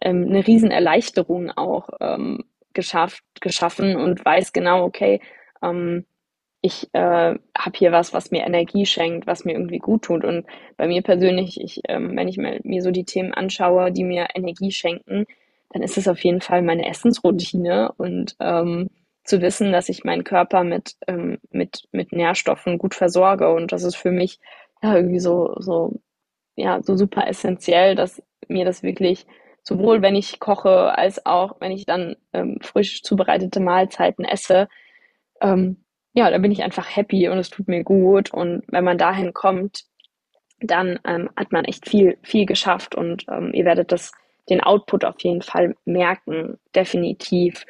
[0.00, 5.20] ähm, eine riesen Erleichterung auch ähm, geschafft, geschaffen und weiß genau, okay,
[5.62, 6.06] ähm,
[6.62, 10.24] ich äh, habe hier was, was mir Energie schenkt, was mir irgendwie gut tut.
[10.24, 10.46] Und
[10.76, 14.28] bei mir persönlich, ich, ähm, wenn ich mir, mir so die Themen anschaue, die mir
[14.34, 15.26] Energie schenken,
[15.70, 18.90] dann ist es auf jeden Fall meine Essensroutine und ähm,
[19.24, 23.52] zu wissen, dass ich meinen Körper mit, ähm, mit, mit Nährstoffen gut versorge.
[23.52, 24.38] Und das ist für mich
[24.82, 26.00] ja irgendwie so, so,
[26.54, 29.26] ja, so super essentiell, dass mir das wirklich
[29.64, 34.68] sowohl wenn ich koche als auch wenn ich dann ähm, frisch zubereitete Mahlzeiten esse,
[35.40, 35.84] ähm,
[36.14, 38.32] ja, da bin ich einfach happy und es tut mir gut.
[38.32, 39.84] Und wenn man dahin kommt,
[40.60, 44.12] dann ähm, hat man echt viel, viel geschafft und ähm, ihr werdet das,
[44.48, 47.64] den Output auf jeden Fall merken, definitiv.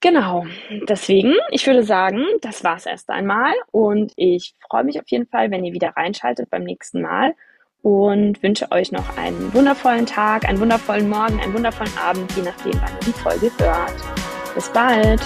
[0.00, 0.46] Genau,
[0.88, 5.50] deswegen, ich würde sagen, das war's erst einmal und ich freue mich auf jeden Fall,
[5.50, 7.34] wenn ihr wieder reinschaltet beim nächsten Mal
[7.82, 12.74] und wünsche euch noch einen wundervollen Tag, einen wundervollen Morgen, einen wundervollen Abend, je nachdem,
[12.74, 13.94] wann ihr die Folge hört.
[14.54, 15.20] Bis bald!